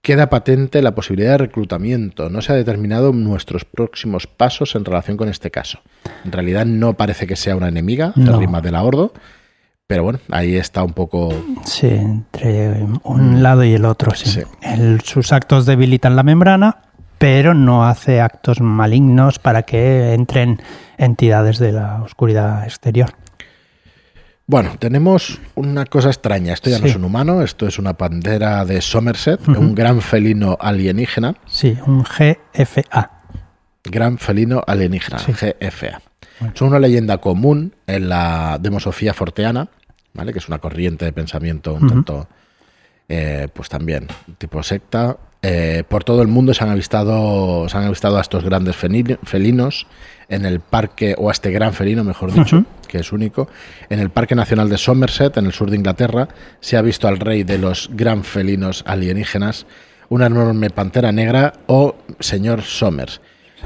Queda 0.02 0.30
patente 0.30 0.82
la 0.82 0.96
posibilidad 0.96 1.32
de 1.32 1.40
reclutamiento. 1.40 2.30
No 2.30 2.42
se 2.42 2.54
ha 2.54 2.56
determinado 2.56 3.12
nuestros 3.12 3.66
próximos 3.66 4.26
pasos 4.26 4.76
en 4.76 4.86
relación 4.86 5.18
con 5.18 5.28
este 5.28 5.52
caso. 5.52 5.82
En 6.24 6.32
realidad 6.32 6.66
no 6.66 6.94
parece 6.94 7.28
que 7.28 7.36
sea 7.36 7.58
una 7.58 7.68
enemiga, 7.68 8.14
no. 8.16 8.40
rima 8.40 8.62
de 8.62 8.72
la 8.72 8.82
Ordo, 8.84 9.12
pero 9.88 10.04
bueno, 10.04 10.20
ahí 10.30 10.56
está 10.58 10.84
un 10.84 10.92
poco. 10.92 11.34
Sí, 11.64 11.88
entre 11.88 12.86
un 13.04 13.42
lado 13.42 13.64
y 13.64 13.74
el 13.74 13.86
otro, 13.86 14.14
sí. 14.14 14.42
sus 15.04 15.32
actos 15.32 15.66
debilitan 15.66 16.18
la 16.18 16.24
membrana, 16.24 16.80
pero 17.18 17.54
no 17.54 17.86
hace 17.86 18.20
actos 18.20 18.60
malignos 18.60 19.40
para 19.40 19.64
que 19.64 20.14
entren 20.14 20.62
entidades 20.98 21.58
de 21.58 21.72
la 21.72 22.04
oscuridad 22.04 22.66
exterior. 22.66 23.12
Bueno, 24.46 24.76
tenemos 24.78 25.40
una 25.56 25.86
cosa 25.86 26.10
extraña. 26.10 26.54
Esto 26.54 26.70
ya 26.70 26.80
no 26.80 26.86
es 26.86 26.96
un 26.96 27.04
humano, 27.04 27.42
esto 27.42 27.68
es 27.68 27.80
una 27.80 27.94
pantera 27.94 28.66
de 28.66 28.82
Somerset, 28.82 29.46
un 29.48 29.74
gran 29.74 30.02
felino 30.02 30.58
alienígena. 30.60 31.36
Sí, 31.46 31.78
un 31.86 32.04
GFA. 32.04 33.12
Gran 33.84 34.18
felino 34.18 34.62
alienígena, 34.66 35.18
GFA. 35.18 36.02
Son 36.54 36.70
una 36.70 36.80
leyenda 36.80 37.18
común 37.18 37.74
en 37.88 38.10
la 38.10 38.58
demosofía 38.62 39.14
forteana, 39.14 39.70
¿vale? 40.18 40.34
que 40.34 40.40
es 40.40 40.48
una 40.48 40.60
corriente 40.60 41.06
de 41.06 41.14
pensamiento 41.14 41.74
un 41.74 41.88
tanto, 41.88 42.28
eh, 43.08 43.48
pues 43.54 43.70
también, 43.70 44.08
tipo 44.38 44.62
secta. 44.64 45.18
Eh, 45.42 45.84
por 45.88 46.04
todo 46.04 46.24
el 46.24 46.28
mundo 46.28 46.54
se 46.54 46.64
han 46.64 46.72
avistado, 46.72 47.70
se 47.70 47.78
han 47.78 47.84
avistado 47.84 48.18
a 48.18 48.22
estos 48.22 48.44
grandes 48.44 48.76
felinos 48.76 49.86
en 50.28 50.46
el 50.46 50.60
parque, 50.60 51.16
o 51.18 51.30
a 51.30 51.32
este 51.32 51.52
gran 51.52 51.74
felino, 51.74 52.04
mejor 52.04 52.34
dicho, 52.34 52.66
que 52.88 52.98
es 52.98 53.14
único. 53.14 53.48
En 53.90 54.00
el 54.00 54.10
Parque 54.10 54.36
Nacional 54.36 54.68
de 54.68 54.78
Somerset, 54.78 55.38
en 55.38 55.46
el 55.46 55.54
sur 55.54 55.70
de 55.70 55.78
Inglaterra, 55.78 56.28
se 56.60 56.76
ha 56.76 56.82
visto 56.82 57.08
al 57.08 57.20
rey 57.20 57.44
de 57.44 57.60
los 57.60 57.90
gran 57.94 58.24
felinos 58.24 58.84
alienígenas, 58.88 59.68
una 60.10 60.26
enorme 60.26 60.70
pantera 60.72 61.12
negra 61.12 61.54
o 61.68 61.96
señor 62.20 62.64
Somers 62.64 63.22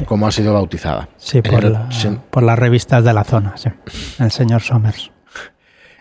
como 0.06 0.28
ha 0.28 0.32
sido 0.32 0.54
bautizada. 0.54 1.10
Sí, 1.18 1.42
por, 1.42 2.44
las 2.44 2.60
revistas 2.60 3.04
de 3.04 3.14
la 3.14 3.24
zona, 3.24 3.58
sí. 3.58 3.70
El 4.20 4.32
señor 4.32 4.62
Somers. 4.62 5.12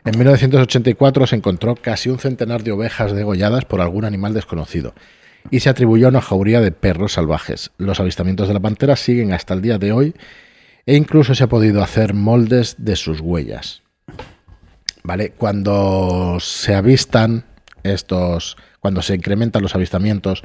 En 0.04 0.16
1984 0.16 1.26
se 1.26 1.36
encontró 1.36 1.74
casi 1.74 2.08
un 2.08 2.18
centenar 2.18 2.62
de 2.62 2.72
ovejas 2.72 3.12
degolladas 3.12 3.66
por 3.66 3.80
algún 3.80 4.04
animal 4.04 4.32
desconocido 4.32 4.94
y 5.50 5.60
se 5.60 5.68
atribuyó 5.68 6.06
a 6.06 6.10
una 6.10 6.20
jauría 6.22 6.60
de 6.60 6.72
perros 6.72 7.12
salvajes. 7.12 7.70
Los 7.76 8.00
avistamientos 8.00 8.48
de 8.48 8.54
la 8.54 8.60
pantera 8.60 8.96
siguen 8.96 9.32
hasta 9.32 9.54
el 9.54 9.62
día 9.62 9.78
de 9.78 9.92
hoy 9.92 10.14
e 10.86 10.96
incluso 10.96 11.34
se 11.34 11.44
ha 11.44 11.48
podido 11.48 11.82
hacer 11.82 12.14
moldes 12.14 12.76
de 12.78 12.96
sus 12.96 13.20
huellas. 13.20 13.82
¿Vale? 15.02 15.30
Cuando 15.32 16.38
se 16.40 16.74
avistan 16.74 17.44
estos, 17.82 18.56
cuando 18.80 19.02
se 19.02 19.14
incrementan 19.14 19.62
los 19.62 19.74
avistamientos, 19.74 20.42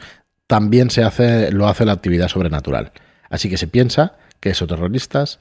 también 0.48 0.90
se 0.90 1.04
hace, 1.04 1.52
lo 1.52 1.68
hace 1.68 1.86
la 1.86 1.94
actividad 1.94 2.28
sobrenatural. 2.28 2.92
Así 3.30 3.50
que 3.50 3.58
se 3.58 3.68
piensa 3.68 4.18
que 4.40 4.52
esos 4.52 4.68
terroristas 4.68 5.40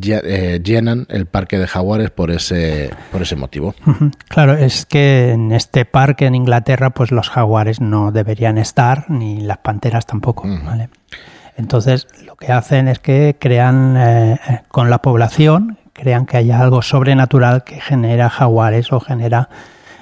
llenan 0.00 1.06
el 1.08 1.26
parque 1.26 1.58
de 1.58 1.66
jaguares 1.66 2.10
por 2.10 2.30
ese, 2.30 2.90
por 3.10 3.22
ese 3.22 3.36
motivo. 3.36 3.74
Claro, 4.28 4.54
es 4.54 4.86
que 4.86 5.32
en 5.32 5.52
este 5.52 5.84
parque 5.84 6.26
en 6.26 6.34
Inglaterra, 6.34 6.90
pues 6.90 7.10
los 7.10 7.28
jaguares 7.28 7.80
no 7.80 8.12
deberían 8.12 8.58
estar, 8.58 9.10
ni 9.10 9.40
las 9.40 9.58
panteras 9.58 10.06
tampoco. 10.06 10.44
¿vale? 10.64 10.88
Entonces, 11.56 12.06
lo 12.24 12.36
que 12.36 12.52
hacen 12.52 12.88
es 12.88 12.98
que 12.98 13.36
crean 13.38 13.96
eh, 13.96 14.38
con 14.68 14.90
la 14.90 15.02
población, 15.02 15.78
crean 15.92 16.26
que 16.26 16.38
haya 16.38 16.60
algo 16.60 16.82
sobrenatural 16.82 17.64
que 17.64 17.80
genera 17.80 18.30
jaguares 18.30 18.92
o 18.92 19.00
genera 19.00 19.48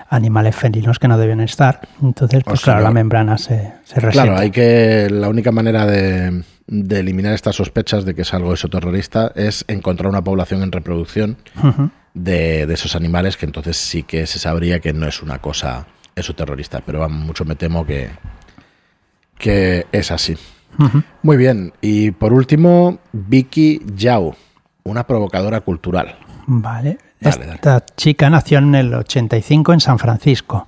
animales 0.08 0.56
felinos 0.56 0.98
que 0.98 1.08
no 1.08 1.18
deben 1.18 1.40
estar. 1.40 1.80
Entonces, 2.02 2.42
pues 2.44 2.60
claro, 2.60 2.82
la 2.82 2.90
membrana 2.90 3.38
se, 3.38 3.72
se 3.84 4.00
Claro, 4.00 4.36
hay 4.36 4.50
que. 4.50 5.08
La 5.10 5.28
única 5.28 5.52
manera 5.52 5.86
de, 5.86 6.42
eliminar 6.70 7.34
estas 7.34 7.56
sospechas 7.56 8.04
de 8.04 8.14
que 8.14 8.22
es 8.22 8.32
algo 8.32 8.54
terrorista 8.54 9.32
es 9.34 9.64
encontrar 9.68 10.08
una 10.08 10.22
población 10.22 10.62
en 10.62 10.72
reproducción 10.72 11.36
de, 12.14 12.62
esos 12.62 12.94
animales, 12.96 13.36
que 13.36 13.46
entonces 13.46 13.76
sí 13.76 14.02
que 14.02 14.26
se 14.26 14.38
sabría 14.38 14.80
que 14.80 14.92
no 14.92 15.06
es 15.06 15.22
una 15.22 15.38
cosa 15.40 15.86
terrorista. 16.36 16.82
Pero 16.84 17.08
mucho 17.08 17.44
me 17.44 17.56
temo 17.56 17.86
que, 17.86 18.10
que 19.38 19.86
es 19.92 20.10
así. 20.10 20.36
Muy 21.22 21.36
bien. 21.36 21.72
Y 21.80 22.12
por 22.12 22.32
último, 22.32 23.00
Vicky 23.12 23.82
Yao, 23.96 24.36
una 24.84 25.06
provocadora 25.06 25.60
cultural. 25.60 26.16
Vale. 26.46 26.98
Esta 27.20 27.84
chica 27.96 28.30
nació 28.30 28.58
en 28.58 28.74
el 28.74 28.94
85 28.94 29.74
en 29.74 29.80
San 29.80 29.98
Francisco, 29.98 30.66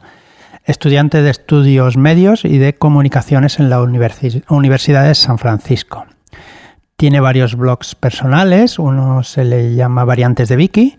estudiante 0.65 1.23
de 1.23 1.31
estudios 1.31 1.97
medios 1.97 2.45
y 2.45 2.59
de 2.59 2.75
comunicaciones 2.75 3.59
en 3.59 3.71
la 3.71 3.81
Universidad 3.83 5.05
de 5.05 5.15
San 5.15 5.39
Francisco. 5.39 6.07
Tiene 6.97 7.21
varios 7.21 7.57
blogs 7.57 7.95
personales, 7.95 8.79
uno 8.79 9.23
se 9.25 9.45
le 9.45 9.75
llama 9.75 10.05
Variantes 10.05 10.49
de 10.49 10.57
Vicky 10.57 10.97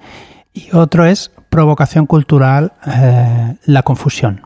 y 0.54 0.76
otro 0.76 1.06
es 1.06 1.32
Provocación 1.50 2.08
Cultural, 2.08 2.74
eh, 2.86 3.56
La 3.66 3.84
Confusión. 3.84 4.42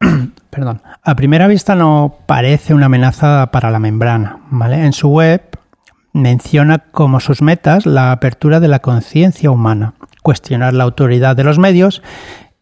Perdón. 0.50 0.80
A 1.02 1.14
primera 1.14 1.46
vista 1.46 1.74
no 1.74 2.18
parece 2.26 2.74
una 2.74 2.86
amenaza 2.86 3.50
para 3.52 3.70
la 3.70 3.78
membrana. 3.78 4.40
¿vale? 4.50 4.84
En 4.84 4.92
su 4.92 5.08
web 5.08 5.42
menciona 6.12 6.78
como 6.78 7.20
sus 7.20 7.42
metas 7.42 7.86
la 7.86 8.12
apertura 8.12 8.60
de 8.60 8.68
la 8.68 8.78
conciencia 8.80 9.50
humana, 9.50 9.94
cuestionar 10.22 10.74
la 10.74 10.84
autoridad 10.84 11.36
de 11.36 11.44
los 11.44 11.58
medios 11.58 12.02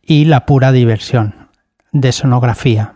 y 0.06 0.24
la 0.24 0.46
pura 0.46 0.72
diversión, 0.72 1.48
de 1.92 2.12
sonografía. 2.12 2.92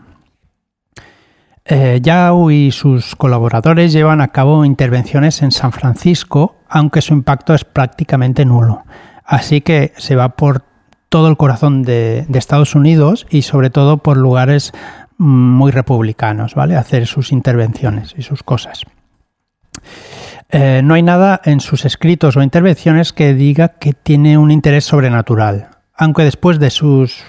Eh, 1.65 1.99
Yao 2.01 2.49
y 2.49 2.71
sus 2.71 3.15
colaboradores 3.15 3.93
llevan 3.93 4.21
a 4.21 4.29
cabo 4.29 4.65
intervenciones 4.65 5.41
en 5.41 5.51
San 5.51 5.71
Francisco, 5.71 6.55
aunque 6.67 7.01
su 7.01 7.13
impacto 7.13 7.53
es 7.53 7.65
prácticamente 7.65 8.45
nulo. 8.45 8.83
Así 9.23 9.61
que 9.61 9.93
se 9.97 10.15
va 10.15 10.35
por 10.35 10.63
todo 11.09 11.27
el 11.27 11.37
corazón 11.37 11.83
de, 11.83 12.25
Estados 12.33 12.73
Unidos 12.73 13.27
y 13.29 13.43
sobre 13.43 13.69
todo 13.69 13.97
por 13.97 14.17
lugares 14.17 14.71
muy 15.17 15.71
republicanos, 15.71 16.55
¿vale? 16.55 16.75
Hacer 16.75 17.05
sus 17.05 17.31
intervenciones 17.31 18.15
y 18.17 18.23
sus 18.23 18.43
cosas. 18.43 18.85
Eh, 20.49 20.81
no 20.83 20.95
hay 20.95 21.03
nada 21.03 21.39
en 21.45 21.59
sus 21.59 21.85
escritos 21.85 22.35
o 22.35 22.41
intervenciones 22.41 23.13
que 23.13 23.33
diga 23.33 23.69
que 23.69 23.93
tiene 23.93 24.37
un 24.37 24.51
interés 24.51 24.85
sobrenatural, 24.85 25.70
aunque 26.01 26.23
después 26.23 26.57
de 26.57 26.71
sus 26.71 27.25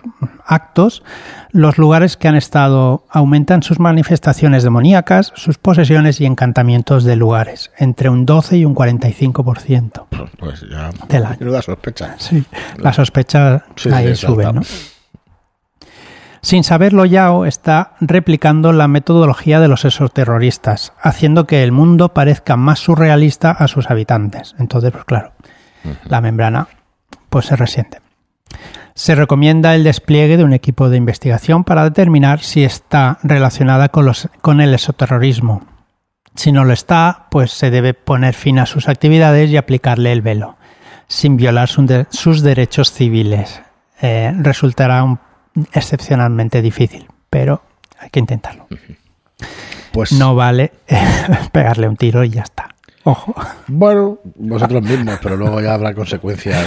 actos, 0.46 1.02
los 1.50 1.76
lugares 1.76 2.16
que 2.16 2.28
han 2.28 2.37
estado 2.37 3.04
aumentan 3.11 3.62
sus 3.62 3.78
manifestaciones 3.78 4.62
demoníacas, 4.62 5.30
sus 5.35 5.58
posesiones 5.58 6.22
y 6.22 6.24
encantamientos 6.24 7.04
de 7.04 7.16
lugares, 7.16 7.70
entre 7.76 8.08
un 8.08 8.24
12 8.24 8.56
y 8.56 8.64
un 8.64 8.74
45%. 8.74 10.06
Pues 10.38 10.64
ya, 10.70 10.88
de 11.06 11.20
la, 11.20 11.61
sospecha. 11.61 12.14
Sí, 12.16 12.42
la 12.78 12.94
sospecha 12.94 13.66
ahí 13.92 14.16
sube, 14.16 14.50
¿no? 14.50 14.62
Sin 16.40 16.64
saberlo, 16.64 17.04
Yao 17.04 17.44
está 17.44 17.92
replicando 18.00 18.72
la 18.72 18.88
metodología 18.88 19.61
de 19.61 19.68
los 19.68 19.85
exoterroristas, 19.85 20.94
haciendo 20.98 21.46
que 21.46 21.62
el 21.62 21.72
mundo 21.72 22.14
parezca 22.14 22.56
más 22.56 22.78
surrealista 22.78 23.50
a 23.50 23.68
sus 23.68 23.90
habitantes. 23.90 24.54
Entonces, 24.58 24.92
pues 24.92 25.04
claro, 25.04 25.32
la 26.06 26.22
membrana 26.22 26.68
pues 27.28 27.44
se 27.44 27.56
resiente. 27.56 28.01
Se 28.94 29.14
recomienda 29.14 29.74
el 29.74 29.85
despliegue 29.85 30.37
de 30.37 30.44
un 30.44 30.52
equipo 30.52 30.88
de 30.88 30.96
investigación 30.96 31.64
para 31.64 31.85
determinar 31.85 32.40
si 32.40 32.64
está 32.64 33.18
relacionada 33.22 33.88
con, 33.88 34.07
los, 34.07 34.28
con 34.40 34.61
el 34.61 34.74
exoterrorismo. 34.74 35.62
Si 36.35 36.52
no 36.52 36.64
lo 36.64 36.72
está, 36.72 37.26
pues 37.31 37.52
se 37.52 37.70
debe 37.70 37.94
poner 37.94 38.35
fin 38.35 38.59
a 38.59 38.66
sus 38.66 38.88
actividades 38.88 39.50
y 39.50 39.57
aplicarle 39.57 40.12
el 40.12 40.22
velo, 40.22 40.57
sin 41.07 41.37
violar 41.37 41.68
sus 41.68 42.42
derechos 42.42 42.92
civiles. 42.92 43.62
Eh, 44.00 44.33
resultará 44.38 45.05
un 45.05 45.18
excepcionalmente 45.72 46.62
difícil, 46.62 47.07
pero 47.28 47.62
hay 47.98 48.11
que 48.11 48.20
intentarlo. 48.20 48.66
Pues 49.92 50.12
no 50.12 50.35
vale 50.35 50.72
pegarle 51.52 51.88
un 51.88 51.96
tiro 51.96 52.24
y 52.24 52.31
ya 52.31 52.42
está. 52.42 52.68
Ojo. 53.05 53.35
Bueno, 53.66 54.18
vosotros 54.37 54.83
mismos, 54.83 55.18
pero 55.22 55.37
luego 55.37 55.61
ya 55.61 55.74
habrá 55.74 55.92
consecuencias 55.92 56.64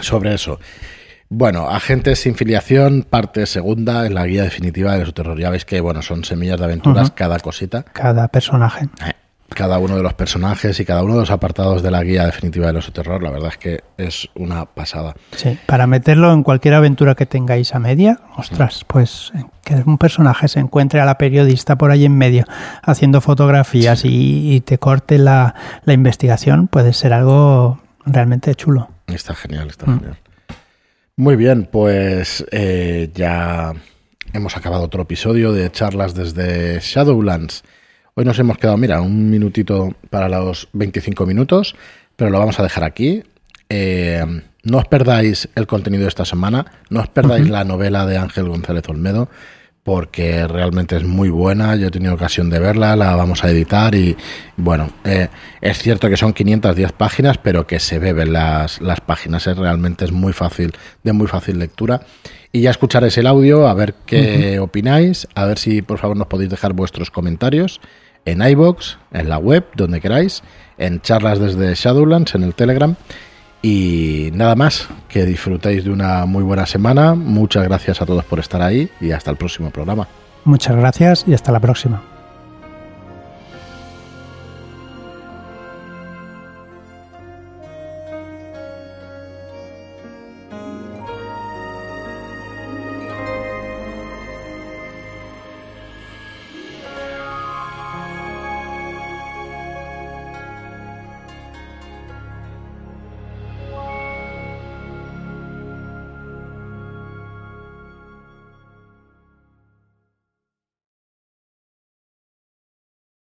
sobre 0.00 0.34
eso. 0.34 0.58
Bueno, 1.28 1.70
agentes 1.70 2.20
sin 2.20 2.34
filiación, 2.34 3.06
parte 3.08 3.46
segunda 3.46 4.06
en 4.06 4.14
la 4.14 4.26
guía 4.26 4.44
definitiva 4.44 4.98
de 4.98 5.06
su 5.06 5.12
terror. 5.12 5.38
Ya 5.38 5.48
veis 5.48 5.64
que, 5.64 5.80
bueno, 5.80 6.02
son 6.02 6.24
semillas 6.24 6.58
de 6.58 6.64
aventuras, 6.64 7.10
cada 7.10 7.38
cosita. 7.38 7.84
Cada 7.84 8.28
personaje. 8.28 8.86
Eh, 9.06 9.12
cada 9.52 9.78
uno 9.78 9.96
de 9.96 10.02
los 10.02 10.14
personajes 10.14 10.78
y 10.80 10.84
cada 10.84 11.02
uno 11.02 11.14
de 11.14 11.20
los 11.20 11.30
apartados 11.30 11.82
de 11.82 11.90
la 11.90 12.02
guía 12.02 12.26
definitiva 12.26 12.66
del 12.66 12.76
oso 12.76 12.92
terror, 12.92 13.22
la 13.22 13.30
verdad 13.30 13.50
es 13.50 13.58
que 13.58 13.84
es 13.96 14.28
una 14.34 14.66
pasada. 14.66 15.14
Sí, 15.36 15.58
para 15.66 15.86
meterlo 15.86 16.32
en 16.32 16.42
cualquier 16.42 16.74
aventura 16.74 17.14
que 17.14 17.26
tengáis 17.26 17.74
a 17.74 17.78
media, 17.78 18.20
ostras, 18.36 18.84
pues 18.86 19.32
que 19.64 19.74
un 19.86 19.98
personaje 19.98 20.48
se 20.48 20.60
encuentre 20.60 21.00
a 21.00 21.04
la 21.04 21.18
periodista 21.18 21.76
por 21.76 21.90
ahí 21.90 22.04
en 22.04 22.16
medio 22.16 22.44
haciendo 22.82 23.20
fotografías 23.20 24.02
y, 24.04 24.60
te 24.62 24.78
corte 24.78 25.18
la, 25.18 25.54
investigación, 25.86 26.68
puede 26.68 26.92
ser 26.92 27.12
algo 27.12 27.80
realmente 28.04 28.54
chulo. 28.54 28.88
Está 29.14 29.34
genial, 29.34 29.68
está 29.68 29.86
mm. 29.86 29.98
genial. 29.98 30.18
Muy 31.16 31.36
bien, 31.36 31.68
pues 31.70 32.44
eh, 32.50 33.10
ya 33.14 33.74
hemos 34.32 34.56
acabado 34.56 34.84
otro 34.84 35.02
episodio 35.02 35.52
de 35.52 35.70
charlas 35.70 36.14
desde 36.14 36.80
Shadowlands. 36.80 37.64
Hoy 38.14 38.24
nos 38.24 38.38
hemos 38.38 38.58
quedado, 38.58 38.76
mira, 38.76 39.00
un 39.00 39.30
minutito 39.30 39.94
para 40.10 40.28
los 40.28 40.68
25 40.72 41.26
minutos, 41.26 41.76
pero 42.16 42.30
lo 42.30 42.38
vamos 42.38 42.58
a 42.58 42.62
dejar 42.62 42.84
aquí. 42.84 43.22
Eh, 43.68 44.24
no 44.64 44.78
os 44.78 44.86
perdáis 44.86 45.48
el 45.54 45.66
contenido 45.66 46.02
de 46.02 46.08
esta 46.08 46.24
semana, 46.24 46.66
no 46.88 47.00
os 47.00 47.08
perdáis 47.08 47.48
la 47.48 47.64
novela 47.64 48.06
de 48.06 48.16
Ángel 48.16 48.48
González 48.48 48.88
Olmedo, 48.88 49.28
porque 49.84 50.46
realmente 50.46 50.96
es 50.96 51.04
muy 51.04 51.28
buena. 51.28 51.74
Yo 51.76 51.88
he 51.88 51.90
tenido 51.90 52.14
ocasión 52.14 52.50
de 52.50 52.58
verla, 52.58 52.94
la 52.94 53.16
vamos 53.16 53.42
a 53.42 53.50
editar 53.50 53.94
y 53.94 54.16
bueno, 54.56 54.90
eh, 55.04 55.28
es 55.60 55.78
cierto 55.78 56.08
que 56.08 56.16
son 56.16 56.32
510 56.32 56.92
páginas, 56.92 57.38
pero 57.38 57.66
que 57.66 57.80
se 57.80 57.98
beben 57.98 58.32
las, 58.32 58.80
las 58.80 59.00
páginas. 59.00 59.46
Es, 59.46 59.56
realmente 59.56 60.04
es 60.04 60.12
muy 60.12 60.32
fácil, 60.32 60.72
de 61.02 61.12
muy 61.12 61.26
fácil 61.26 61.58
lectura. 61.58 62.02
Y 62.52 62.60
ya 62.60 62.70
escucharéis 62.70 63.16
el 63.18 63.26
audio, 63.26 63.66
a 63.66 63.74
ver 63.74 63.94
qué 64.06 64.60
opináis, 64.60 65.26
a 65.34 65.46
ver 65.46 65.58
si 65.58 65.82
por 65.82 65.98
favor 65.98 66.16
nos 66.16 66.26
podéis 66.26 66.50
dejar 66.50 66.74
vuestros 66.74 67.10
comentarios 67.10 67.80
en 68.24 68.42
iBox, 68.42 68.98
en 69.12 69.28
la 69.28 69.38
web, 69.38 69.66
donde 69.74 70.00
queráis, 70.00 70.42
en 70.78 71.00
charlas 71.00 71.40
desde 71.40 71.74
Shadowlands, 71.74 72.34
en 72.34 72.42
el 72.42 72.54
Telegram. 72.54 72.94
Y 73.62 74.30
nada 74.34 74.56
más, 74.56 74.88
que 75.08 75.24
disfrutéis 75.24 75.84
de 75.84 75.90
una 75.90 76.26
muy 76.26 76.42
buena 76.42 76.66
semana. 76.66 77.14
Muchas 77.14 77.62
gracias 77.64 78.02
a 78.02 78.06
todos 78.06 78.24
por 78.24 78.40
estar 78.40 78.60
ahí 78.60 78.90
y 79.00 79.12
hasta 79.12 79.30
el 79.30 79.36
próximo 79.36 79.70
programa. 79.70 80.08
Muchas 80.44 80.76
gracias 80.76 81.24
y 81.28 81.34
hasta 81.34 81.52
la 81.52 81.60
próxima. 81.60 82.02